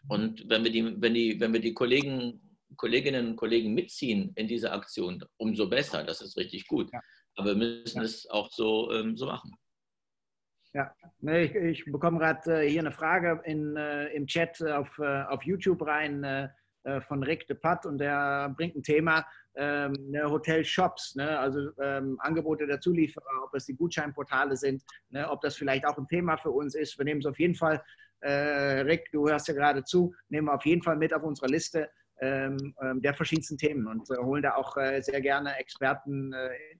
[0.08, 4.48] Und wenn wir die, wenn die, wenn wir die Kollegen, Kolleginnen und Kollegen mitziehen in
[4.48, 6.04] diese Aktion, umso besser.
[6.04, 6.92] Das ist richtig gut.
[6.92, 7.00] Ja.
[7.36, 8.04] Aber wir müssen ja.
[8.04, 9.52] es auch so, ähm, so machen.
[10.74, 15.24] Ja, ich, ich bekomme gerade äh, hier eine Frage in, äh, im Chat auf, äh,
[15.24, 16.50] auf YouTube rein äh,
[16.84, 21.72] äh, von Rick de Pat und der bringt ein Thema, ähm, ne, Hotel-Shops, ne, also
[21.82, 26.08] ähm, Angebote der Zulieferer, ob es die Gutscheinportale sind, ne, ob das vielleicht auch ein
[26.08, 26.98] Thema für uns ist.
[26.98, 27.84] Wir nehmen es auf jeden Fall,
[28.22, 31.48] äh, Rick, du hörst ja gerade zu, nehmen wir auf jeden Fall mit auf unsere
[31.48, 31.90] Liste
[32.22, 36.34] ähm, ähm der verschiedensten Themen und holen da auch sehr gerne Experten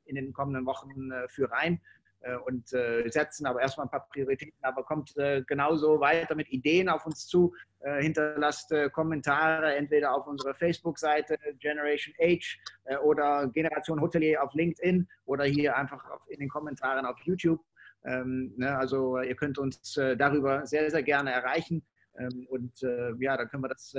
[0.06, 1.80] in den kommenden Wochen für rein.
[2.22, 6.50] Äh, und äh, setzen aber erstmal ein paar Prioritäten, aber kommt äh, genauso weiter mit
[6.50, 12.60] Ideen auf uns zu, hinterlasst Kommentare entweder auf unserer Facebook-Seite Generation Age
[13.06, 17.62] oder Generation Hotelier auf LinkedIn oder hier einfach in den Kommentaren auf YouTube.
[18.04, 21.82] Ähm, ne, also ihr könnt uns darüber sehr, sehr gerne erreichen
[22.18, 23.96] ähm, und ja, dann können wir das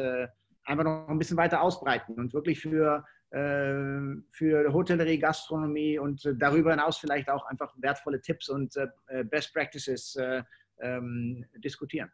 [0.65, 6.35] einfach noch ein bisschen weiter ausbreiten und wirklich für äh, für Hotellerie, Gastronomie und äh,
[6.37, 10.19] darüber hinaus vielleicht auch einfach wertvolle Tipps und äh, Best Practices
[10.81, 12.11] ähm, diskutieren.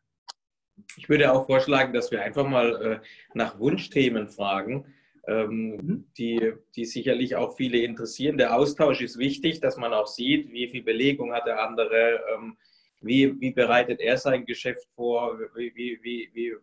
[0.98, 3.00] Ich würde auch vorschlagen, dass wir einfach mal
[3.32, 4.84] nach Wunschthemen fragen,
[5.26, 6.04] ähm, mhm.
[6.18, 8.36] die, die sicherlich auch viele interessieren.
[8.36, 12.56] Der Austausch ist wichtig, dass man auch sieht, wie viel Belegung hat der andere, ähm,
[13.00, 16.56] wie, wie bereitet er sein Geschäft vor, wie, wie, wie,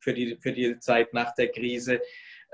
[0.00, 2.00] für, die, für die Zeit nach der Krise.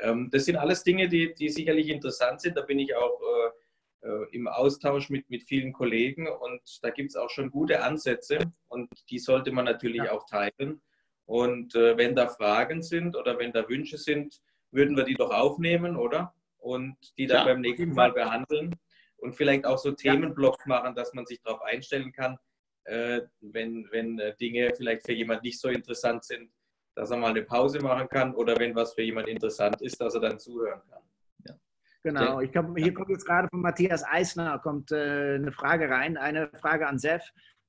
[0.01, 2.57] Ähm, das sind alles Dinge, die, die sicherlich interessant sind.
[2.57, 7.11] Da bin ich auch äh, äh, im Austausch mit, mit vielen Kollegen und da gibt
[7.11, 8.39] es auch schon gute Ansätze
[8.69, 10.13] und die sollte man natürlich ja.
[10.13, 10.81] auch teilen.
[11.25, 14.41] Und äh, wenn da Fragen sind oder wenn da Wünsche sind,
[14.71, 16.35] würden wir die doch aufnehmen, oder?
[16.59, 18.77] Und die dann ja, beim nächsten Mal behandeln
[19.17, 22.39] und vielleicht auch so Themenblocks machen, dass man sich darauf einstellen kann,
[22.85, 26.51] äh, wenn, wenn äh, Dinge vielleicht für jemand nicht so interessant sind,
[26.97, 30.15] dass er mal eine Pause machen kann oder wenn was für jemand interessant ist, dass
[30.15, 31.03] er dann zuhören kann.
[31.47, 31.55] Ja.
[32.03, 36.17] Genau, ich komm, hier kommt jetzt gerade von Matthias Eisner kommt äh, eine Frage rein,
[36.17, 37.23] eine Frage an Sef.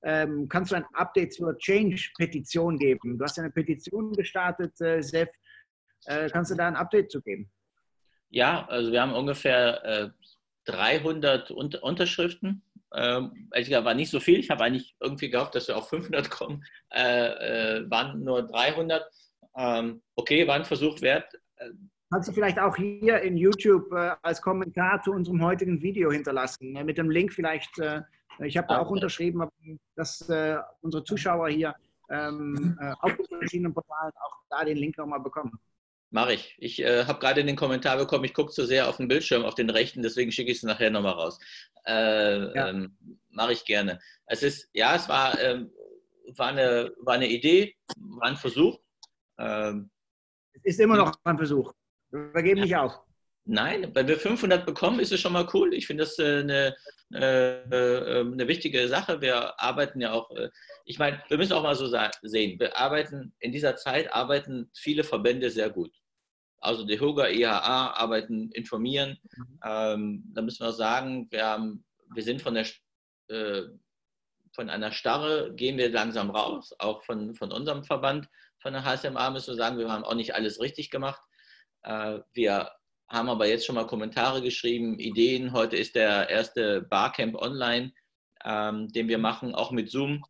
[0.04, 3.18] Ähm, kannst du ein Update zur Change-Petition geben?
[3.18, 5.30] Du hast ja eine Petition gestartet, äh, Sef.
[6.06, 7.52] Äh, kannst du da ein Update zu geben?
[8.30, 10.14] Ja, also wir haben ungefähr
[10.66, 12.62] 300 äh, Unter Unterschriften
[12.96, 14.40] ähm, also war nicht so viel.
[14.40, 16.64] Ich habe eigentlich irgendwie gehofft, dass wir auf 500 kommen.
[16.94, 19.04] Äh, äh, waren nur 300.
[19.58, 21.34] Ähm, okay, war ein Versuch wert.
[22.12, 26.72] Kannst du vielleicht auch hier in YouTube äh, als Kommentar zu unserem heutigen Video hinterlassen?
[26.72, 26.84] Ne?
[26.84, 27.78] Mit dem Link vielleicht.
[27.80, 28.02] Äh,
[28.40, 29.48] ich habe da auch unterschrieben,
[29.96, 31.76] dass äh, unsere Zuschauer hier
[32.10, 35.60] ähm, äh, auf den verschiedenen Portalen auch da den Link nochmal bekommen.
[36.10, 36.56] Mache ich.
[36.58, 39.44] Ich äh, habe gerade in den Kommentar bekommen, ich gucke zu sehr auf den Bildschirm,
[39.44, 41.40] auf den rechten, deswegen schicke ich es nachher nochmal raus.
[41.86, 42.70] Äh, ja.
[42.70, 42.98] ähm,
[43.30, 44.00] Mache ich gerne.
[44.26, 45.72] Es ist, ja, es war, ähm,
[46.36, 48.80] war, eine, war eine Idee, war ein Versuch.
[49.38, 49.90] Ähm,
[50.54, 51.74] es ist immer noch ein Versuch.
[52.10, 52.64] Wir geben ja.
[52.64, 53.07] nicht auf.
[53.50, 55.74] Nein, wenn wir 500 bekommen, ist es schon mal cool.
[55.74, 56.76] Ich finde das äh, eine,
[57.14, 59.22] äh, äh, eine wichtige Sache.
[59.22, 60.30] Wir arbeiten ja auch,
[60.84, 61.88] ich meine, wir müssen auch mal so
[62.24, 65.96] sehen, wir arbeiten, in dieser Zeit arbeiten viele Verbände sehr gut.
[66.60, 69.18] Also die HOGA, IHA arbeiten, informieren.
[69.64, 70.24] Mhm.
[70.34, 72.66] Da müssen wir sagen, wir, haben, wir sind von, der,
[74.54, 78.28] von einer Starre, gehen wir langsam raus, auch von, von unserem Verband,
[78.60, 81.22] von der HSMA müssen wir sagen, wir haben auch nicht alles richtig gemacht.
[82.34, 82.72] wir
[83.10, 85.54] haben aber jetzt schon mal Kommentare geschrieben, Ideen.
[85.54, 87.94] Heute ist der erste Barcamp online,
[88.44, 90.26] ähm, den wir machen, auch mit Zoom,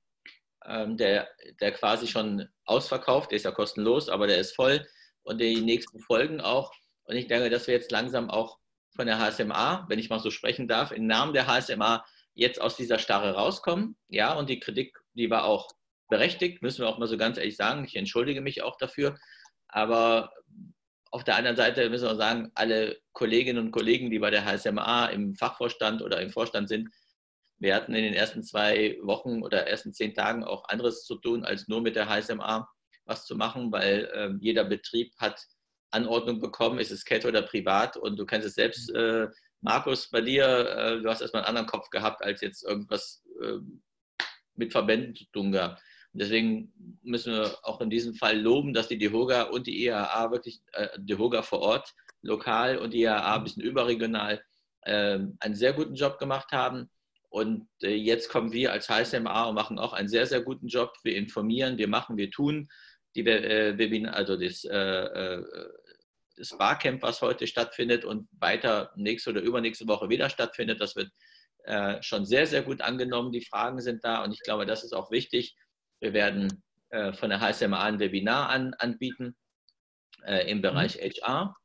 [0.65, 1.27] ähm, der,
[1.59, 4.85] der quasi schon ausverkauft, der ist ja kostenlos, aber der ist voll
[5.23, 6.71] und die nächsten Folgen auch.
[7.05, 8.59] Und ich denke, dass wir jetzt langsam auch
[8.95, 12.75] von der HSMA, wenn ich mal so sprechen darf, im Namen der HSMA jetzt aus
[12.75, 13.97] dieser Starre rauskommen.
[14.07, 15.69] Ja, und die Kritik, die war auch
[16.09, 17.83] berechtigt, müssen wir auch mal so ganz ehrlich sagen.
[17.85, 19.17] Ich entschuldige mich auch dafür.
[19.67, 20.31] Aber
[21.11, 25.07] auf der anderen Seite müssen wir sagen, alle Kolleginnen und Kollegen, die bei der HSMA
[25.07, 26.89] im Fachvorstand oder im Vorstand sind,
[27.59, 31.43] wir hatten in den ersten zwei Wochen oder ersten zehn Tagen auch anderes zu tun,
[31.43, 32.69] als nur mit der HSMA
[33.05, 35.41] was zu machen, weil äh, jeder Betrieb hat
[35.91, 39.27] Anordnung bekommen, ist es Kette oder privat und du kennst es selbst, äh,
[39.61, 43.57] Markus, bei dir, äh, du hast erstmal einen anderen Kopf gehabt, als jetzt irgendwas äh,
[44.55, 45.81] mit Verbänden zu tun gehabt.
[46.19, 50.61] Deswegen müssen wir auch in diesem Fall loben, dass die DEHOGA und die IAA wirklich,
[50.73, 51.93] äh, DEHOGA vor Ort,
[52.23, 54.43] lokal und die IAA ein bisschen überregional,
[54.85, 56.89] ähm, einen sehr guten Job gemacht haben.
[57.29, 60.93] Und äh, jetzt kommen wir als HSMA und machen auch einen sehr, sehr guten Job.
[61.03, 62.67] Wir informieren, wir machen, wir tun.
[63.15, 70.07] Die Webinar, also das, das Barcamp, was heute stattfindet und weiter nächste oder übernächste Woche
[70.07, 71.09] wieder stattfindet, das wird
[72.01, 73.31] schon sehr, sehr gut angenommen.
[73.31, 75.55] Die Fragen sind da und ich glaube, das ist auch wichtig.
[75.99, 79.35] Wir werden von der HSMA ein Webinar an, anbieten
[80.45, 81.09] im Bereich mhm.
[81.09, 81.55] HR.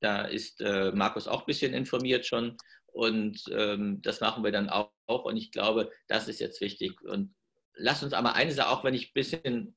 [0.00, 2.56] Da ist äh, Markus auch ein bisschen informiert schon.
[2.86, 7.00] Und ähm, das machen wir dann auch, Und ich glaube, das ist jetzt wichtig.
[7.02, 7.34] Und
[7.74, 9.76] lass uns aber eine Sache, auch wenn ich ein bisschen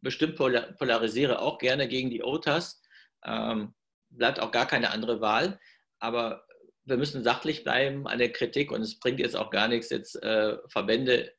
[0.00, 2.82] bestimmt polarisiere, auch gerne gegen die OTAs.
[3.24, 3.74] Ähm,
[4.10, 5.58] bleibt auch gar keine andere Wahl.
[5.98, 6.44] Aber
[6.84, 10.22] wir müssen sachlich bleiben an der Kritik und es bringt jetzt auch gar nichts, jetzt
[10.22, 11.32] äh, Verbände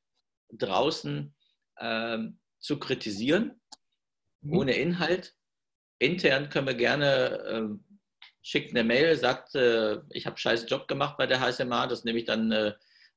[0.52, 1.36] draußen
[1.80, 2.18] äh,
[2.60, 3.60] zu kritisieren,
[4.42, 4.58] mhm.
[4.58, 5.36] ohne Inhalt.
[6.00, 7.08] Intern können wir gerne
[7.44, 7.96] äh,
[8.42, 12.20] schickt eine Mail, sagt, äh, ich habe scheiß Job gemacht bei der HSMA, das nehme
[12.20, 12.74] ich dann äh,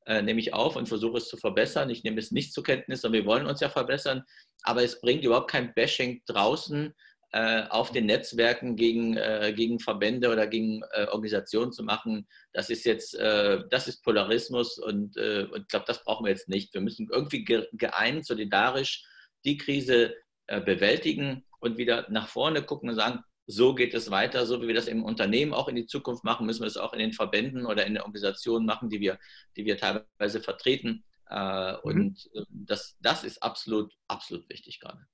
[0.06, 1.90] äh, nehme ich auf und versuche es zu verbessern.
[1.90, 4.24] Ich nehme es nicht zur Kenntnis und wir wollen uns ja verbessern,
[4.62, 6.94] aber es bringt überhaupt kein Bashing draußen
[7.34, 12.28] auf den Netzwerken gegen, äh, gegen Verbände oder gegen äh, Organisationen zu machen.
[12.52, 16.74] Das ist jetzt, das ist Polarismus und, und ich glaube, das brauchen wir jetzt nicht.
[16.74, 19.04] Wir müssen irgendwie geeint, solidarisch
[19.44, 20.14] die Krise
[20.46, 24.74] bewältigen und wieder nach vorne gucken und sagen, so geht es weiter, so wie wir
[24.74, 27.66] das im Unternehmen auch in die Zukunft machen, müssen wir es auch in den Verbänden
[27.66, 29.18] oder in den Organisationen machen, die wir,
[29.56, 31.04] die wir teilweise vertreten.
[31.30, 31.78] Äh, mhm.
[31.82, 35.06] Und äh, das, das ist absolut, absolut wichtig gerade.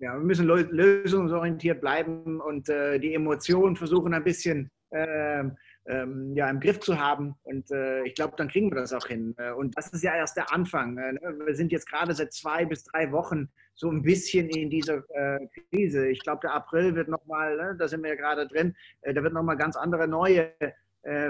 [0.00, 5.44] Ja, wir müssen lösungsorientiert bleiben und äh, die Emotionen versuchen ein bisschen äh,
[5.88, 7.34] ähm, ja, im Griff zu haben.
[7.42, 9.34] Und äh, ich glaube, dann kriegen wir das auch hin.
[9.38, 10.98] Äh, und das ist ja erst der Anfang.
[10.98, 11.34] Äh, ne?
[11.44, 15.46] Wir sind jetzt gerade seit zwei bis drei Wochen so ein bisschen in dieser äh,
[15.70, 16.08] Krise.
[16.08, 19.22] Ich glaube, der April wird nochmal, ne, da sind wir ja gerade drin, äh, da
[19.22, 20.52] wird nochmal ganz andere neue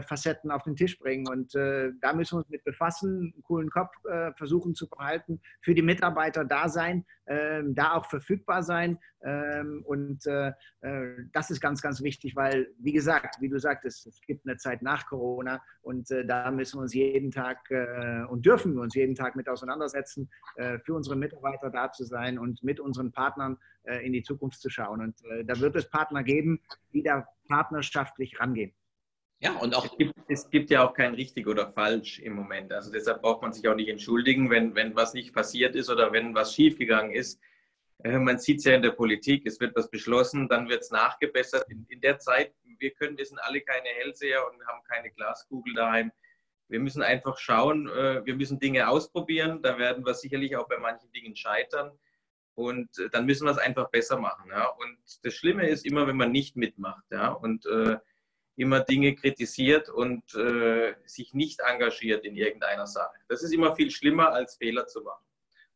[0.02, 1.28] Facetten auf den Tisch bringen.
[1.28, 5.40] Und äh, da müssen wir uns mit befassen, einen coolen Kopf äh, versuchen zu behalten,
[5.60, 8.98] für die Mitarbeiter da sein, ähm, da auch verfügbar sein.
[9.22, 14.06] Ähm, und äh, äh, das ist ganz, ganz wichtig, weil, wie gesagt, wie du sagtest,
[14.06, 17.58] es gibt eine Zeit nach Corona und äh, da müssen wir uns jeden Tag
[18.28, 20.30] und dürfen wir uns jeden Tag mit auseinandersetzen,
[20.84, 23.58] für unsere Mitarbeiter da zu sein und mit unseren Partnern
[24.02, 25.00] in die Zukunft zu schauen.
[25.00, 26.60] Und da wird es Partner geben,
[26.92, 28.72] die da partnerschaftlich rangehen.
[29.40, 32.72] Ja, und auch es gibt, es gibt ja auch kein richtig oder falsch im Moment.
[32.72, 36.12] Also deshalb braucht man sich auch nicht entschuldigen, wenn, wenn was nicht passiert ist oder
[36.12, 37.40] wenn was schiefgegangen ist.
[38.02, 40.90] Äh, man sieht es ja in der Politik, es wird was beschlossen, dann wird es
[40.90, 41.70] nachgebessert.
[41.70, 45.72] In, in, der Zeit, wir können, wir sind alle keine Hellseher und haben keine Glaskugel
[45.74, 46.10] daheim.
[46.66, 49.62] Wir müssen einfach schauen, äh, wir müssen Dinge ausprobieren.
[49.62, 51.92] Da werden wir sicherlich auch bei manchen Dingen scheitern.
[52.54, 54.50] Und äh, dann müssen wir es einfach besser machen.
[54.50, 54.66] Ja?
[54.66, 57.04] Und das Schlimme ist immer, wenn man nicht mitmacht.
[57.12, 57.28] Ja?
[57.28, 57.66] Und
[58.58, 63.16] immer Dinge kritisiert und äh, sich nicht engagiert in irgendeiner Sache.
[63.28, 65.24] Das ist immer viel schlimmer, als Fehler zu machen.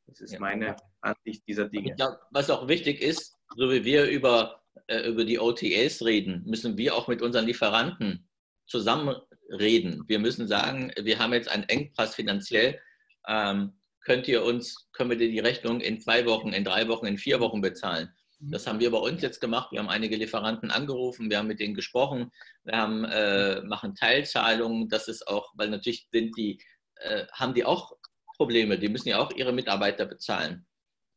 [0.06, 0.40] Das ist ja.
[0.40, 1.94] meine Ansicht dieser Dinge.
[1.94, 6.76] Glaub, was auch wichtig ist, so wie wir über, äh, über die OTAs reden, müssen
[6.76, 8.28] wir auch mit unseren Lieferanten
[8.66, 9.14] zusammen
[9.48, 10.02] reden.
[10.08, 12.80] Wir müssen sagen, wir haben jetzt einen Engpass finanziell.
[13.28, 13.74] Ähm,
[14.04, 17.18] könnt ihr uns, können wir dir die Rechnung in zwei Wochen, in drei Wochen, in
[17.18, 18.12] vier Wochen bezahlen?
[18.50, 19.70] Das haben wir bei uns jetzt gemacht.
[19.70, 22.32] Wir haben einige Lieferanten angerufen, wir haben mit denen gesprochen,
[22.64, 24.88] wir haben, äh, machen Teilzahlungen.
[24.88, 26.60] Das ist auch, weil natürlich sind die,
[26.96, 27.92] äh, haben die auch
[28.36, 28.78] Probleme.
[28.78, 30.66] Die müssen ja auch ihre Mitarbeiter bezahlen.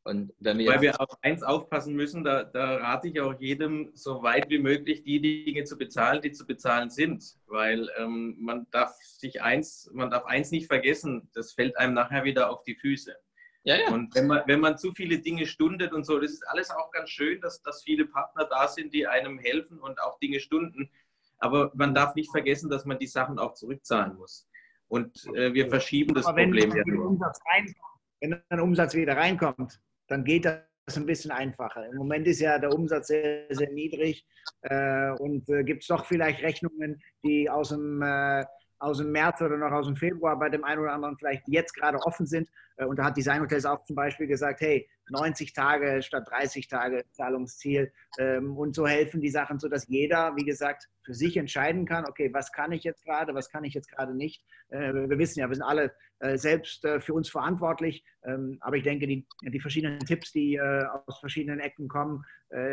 [0.04, 3.90] Und wenn wir Weil wir auf eins aufpassen müssen, da, da, rate ich auch jedem,
[3.96, 7.24] so weit wie möglich die Dinge zu bezahlen, die zu bezahlen sind.
[7.48, 12.24] Weil ähm, man darf sich eins, man darf eins nicht vergessen, das fällt einem nachher
[12.24, 13.16] wieder auf die Füße.
[13.66, 13.92] Ja, ja.
[13.92, 16.92] Und wenn man, wenn man zu viele Dinge stundet und so, das ist alles auch
[16.92, 20.90] ganz schön, dass, dass viele Partner da sind, die einem helfen und auch Dinge stunden.
[21.40, 24.48] Aber man darf nicht vergessen, dass man die Sachen auch zurückzahlen muss.
[24.88, 27.20] Und äh, wir verschieben das wenn Problem ja nur.
[28.22, 30.62] Wenn ein Umsatz wieder reinkommt, dann geht das
[30.96, 31.88] ein bisschen einfacher.
[31.88, 34.28] Im Moment ist ja der Umsatz sehr, sehr niedrig
[34.62, 38.46] äh, und äh, gibt es doch vielleicht Rechnungen, die aus dem äh,
[38.80, 41.74] aus dem März oder noch aus dem Februar bei dem einen oder anderen vielleicht jetzt
[41.74, 42.50] gerade offen sind.
[42.78, 46.68] Äh, und da hat Design Hotels auch zum Beispiel gesagt, hey, 90 Tage statt 30
[46.68, 47.92] Tage Zahlungsziel.
[48.18, 52.34] Ähm, und so helfen die Sachen, sodass jeder, wie gesagt, für sich entscheiden kann, okay,
[52.34, 54.44] was kann ich jetzt gerade, was kann ich jetzt gerade nicht.
[54.70, 58.04] Äh, wir wissen ja, wir sind alle äh, selbst für uns verantwortlich.
[58.24, 62.24] Ähm, aber ich denke, die, die verschiedenen Tipps, die aus verschiedenen Ecken kommen,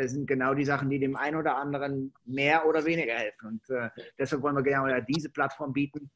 [0.05, 3.47] sind genau die Sachen, die dem einen oder anderen mehr oder weniger helfen.
[3.47, 6.09] Und deshalb wollen wir genau diese Plattform bieten,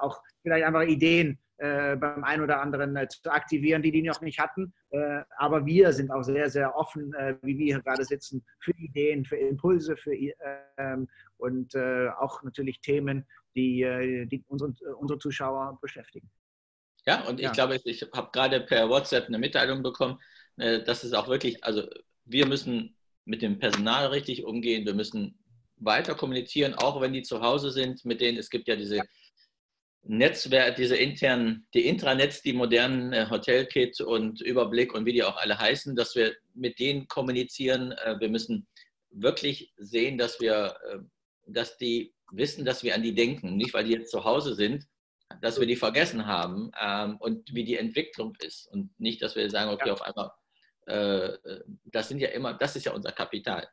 [0.00, 4.20] auch vielleicht einfach Ideen äh, beim einen oder anderen äh, zu aktivieren, die die noch
[4.20, 4.74] nicht hatten.
[4.90, 8.72] Äh, aber wir sind auch sehr, sehr offen, äh, wie wir hier gerade sitzen, für
[8.72, 10.12] Ideen, für Impulse für,
[10.76, 16.28] ähm, und äh, auch natürlich Themen, die, äh, die unsere, unsere Zuschauer beschäftigen.
[17.06, 17.52] Ja, und ich ja.
[17.52, 20.18] glaube, ich habe gerade per WhatsApp eine Mitteilung bekommen,
[20.56, 21.82] dass es auch wirklich, also
[22.24, 25.38] wir müssen mit dem Personal richtig umgehen, wir müssen
[25.76, 29.02] weiter kommunizieren, auch wenn die zu Hause sind, mit denen, es gibt ja diese
[30.06, 35.36] Netzwerke, diese internen, die Intranets, die modernen äh, Hotelkit und Überblick und wie die auch
[35.38, 37.92] alle heißen, dass wir mit denen kommunizieren.
[37.92, 38.66] Äh, wir müssen
[39.10, 40.98] wirklich sehen, dass wir, äh,
[41.46, 44.84] dass die wissen, dass wir an die denken, nicht weil die jetzt zu Hause sind,
[45.40, 49.48] dass wir die vergessen haben ähm, und wie die Entwicklung ist und nicht, dass wir
[49.50, 50.30] sagen, okay, auf einmal,
[51.84, 53.66] das sind ja immer, das ist ja unser Kapital.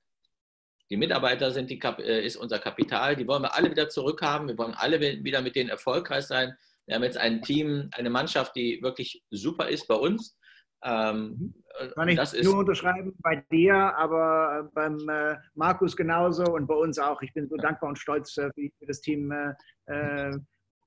[0.91, 3.15] Die Mitarbeiter sind die, äh, ist unser Kapital.
[3.15, 4.49] Die wollen wir alle wieder zurückhaben.
[4.49, 6.53] Wir wollen alle wieder mit denen erfolgreich sein.
[6.85, 10.37] Wir haben jetzt ein Team, eine Mannschaft, die wirklich super ist bei uns.
[10.83, 11.93] Ähm, mhm.
[11.95, 16.99] Kann ich das nur unterschreiben bei dir, aber beim äh, Markus genauso und bei uns
[16.99, 17.21] auch.
[17.21, 19.53] Ich bin so dankbar und stolz äh, für, das Team, äh,
[19.85, 20.37] äh,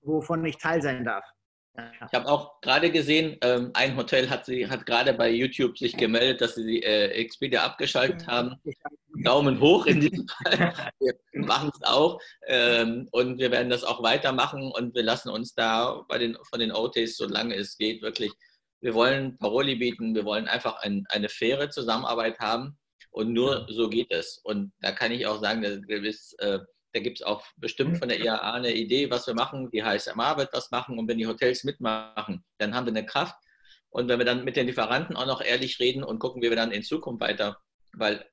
[0.02, 1.24] wovon ich Teil sein darf.
[1.76, 5.96] Ich habe auch gerade gesehen, ähm, ein Hotel hat, sie, hat gerade bei YouTube sich
[5.96, 8.54] gemeldet, dass sie die äh, Expedia abgeschaltet haben.
[9.24, 10.72] Daumen hoch in diesem Fall.
[11.00, 15.54] Wir machen es auch ähm, und wir werden das auch weitermachen und wir lassen uns
[15.54, 18.32] da bei den, von den OTs, solange es geht, wirklich,
[18.80, 22.78] wir wollen Paroli bieten, wir wollen einfach ein, eine faire Zusammenarbeit haben
[23.10, 24.40] und nur so geht es.
[24.44, 26.60] Und da kann ich auch sagen, dass gewiss, äh,
[26.94, 29.68] da gibt es auch bestimmt von der IAA eine Idee, was wir machen.
[29.72, 33.34] Die HSMA wird das machen und wenn die Hotels mitmachen, dann haben wir eine Kraft.
[33.90, 36.56] Und wenn wir dann mit den Lieferanten auch noch ehrlich reden und gucken, wie wir
[36.56, 37.58] dann in Zukunft weiter,
[37.92, 38.24] weil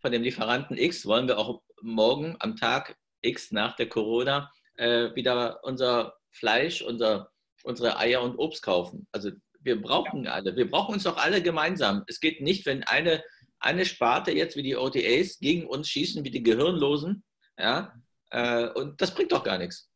[0.00, 5.14] von dem Lieferanten X wollen wir auch morgen am Tag X nach der Corona äh,
[5.14, 7.30] wieder unser Fleisch, unser,
[7.64, 9.06] unsere Eier und Obst kaufen.
[9.12, 12.02] Also wir brauchen alle, wir brauchen uns doch alle gemeinsam.
[12.06, 13.22] Es geht nicht, wenn eine,
[13.58, 17.24] eine Sparte jetzt wie die OTAs gegen uns schießen, wie die Gehirnlosen,
[17.58, 17.92] ja,
[18.30, 19.88] äh, und das bringt doch gar nichts.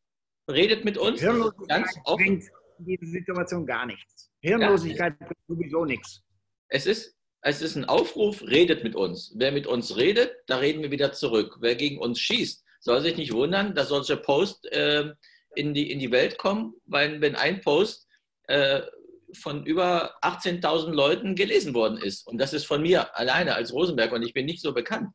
[0.49, 1.19] Redet mit uns.
[1.19, 2.43] Hirnlosigkeit bringt
[2.79, 4.31] in dieser Situation gar nichts.
[4.41, 5.27] Hirnlosigkeit ja.
[5.27, 6.23] bringt sowieso nichts.
[6.67, 9.33] Es ist, es ist ein Aufruf, redet mit uns.
[9.35, 11.57] Wer mit uns redet, da reden wir wieder zurück.
[11.59, 15.13] Wer gegen uns schießt, soll sich nicht wundern, dass solche Posts äh,
[15.55, 18.07] in, die, in die Welt kommen, weil wenn ein Post
[18.43, 18.81] äh,
[19.33, 22.27] von über 18.000 Leuten gelesen worden ist.
[22.27, 25.09] Und das ist von mir alleine als Rosenberg und ich bin nicht so bekannt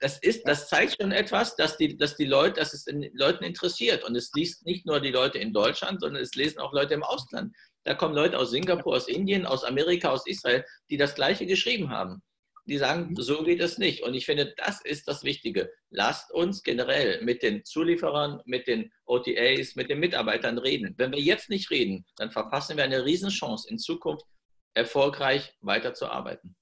[0.00, 3.44] das, ist, das zeigt schon etwas, dass die, dass die Leute, dass es den Leuten
[3.44, 4.04] interessiert.
[4.04, 7.04] Und es liest nicht nur die Leute in Deutschland, sondern es lesen auch Leute im
[7.04, 7.54] Ausland.
[7.84, 11.90] Da kommen Leute aus Singapur, aus Indien, aus Amerika, aus Israel, die das Gleiche geschrieben
[11.90, 12.22] haben.
[12.66, 13.16] Die sagen, mhm.
[13.16, 14.02] so geht es nicht.
[14.02, 15.70] Und ich finde, das ist das Wichtige.
[15.90, 20.94] Lasst uns generell mit den Zulieferern, mit den OTAs, mit den Mitarbeitern reden.
[20.98, 24.26] Wenn wir jetzt nicht reden, dann verpassen wir eine Riesenchance, in Zukunft
[24.74, 26.56] erfolgreich weiterzuarbeiten.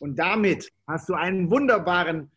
[0.00, 2.30] Und damit hast du einen wunderbaren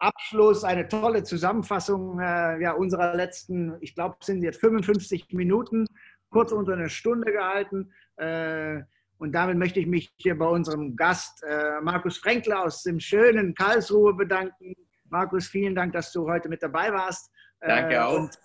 [0.00, 5.86] Abschluss, eine tolle Zusammenfassung äh, ja, unserer letzten, ich glaube, sind jetzt 55 Minuten,
[6.30, 7.92] kurz unter eine Stunde gehalten.
[8.16, 8.80] Äh,
[9.18, 13.54] und damit möchte ich mich hier bei unserem Gast äh, Markus Fränkler aus dem schönen
[13.54, 14.74] Karlsruhe bedanken.
[15.10, 17.30] Markus, vielen Dank, dass du heute mit dabei warst.
[17.60, 18.20] Danke äh, auch.
[18.20, 18.38] Und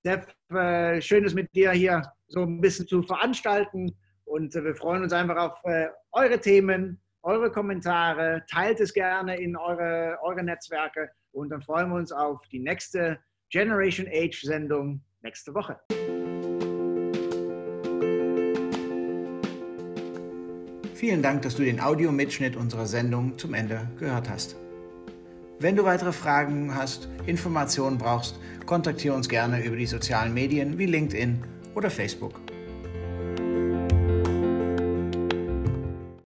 [0.00, 3.96] Steph, äh, schön es mit dir hier so ein bisschen zu veranstalten.
[4.24, 5.62] Und äh, wir freuen uns einfach auf
[6.10, 11.96] eure Themen, eure Kommentare, teilt es gerne in eure, eure Netzwerke und dann freuen wir
[11.96, 13.18] uns auf die nächste
[13.50, 15.78] Generation Age Sendung nächste Woche.
[20.94, 24.56] Vielen Dank, dass du den Audiomitschnitt unserer Sendung zum Ende gehört hast.
[25.60, 30.86] Wenn du weitere Fragen hast, Informationen brauchst, kontaktiere uns gerne über die sozialen Medien wie
[30.86, 32.40] LinkedIn oder Facebook.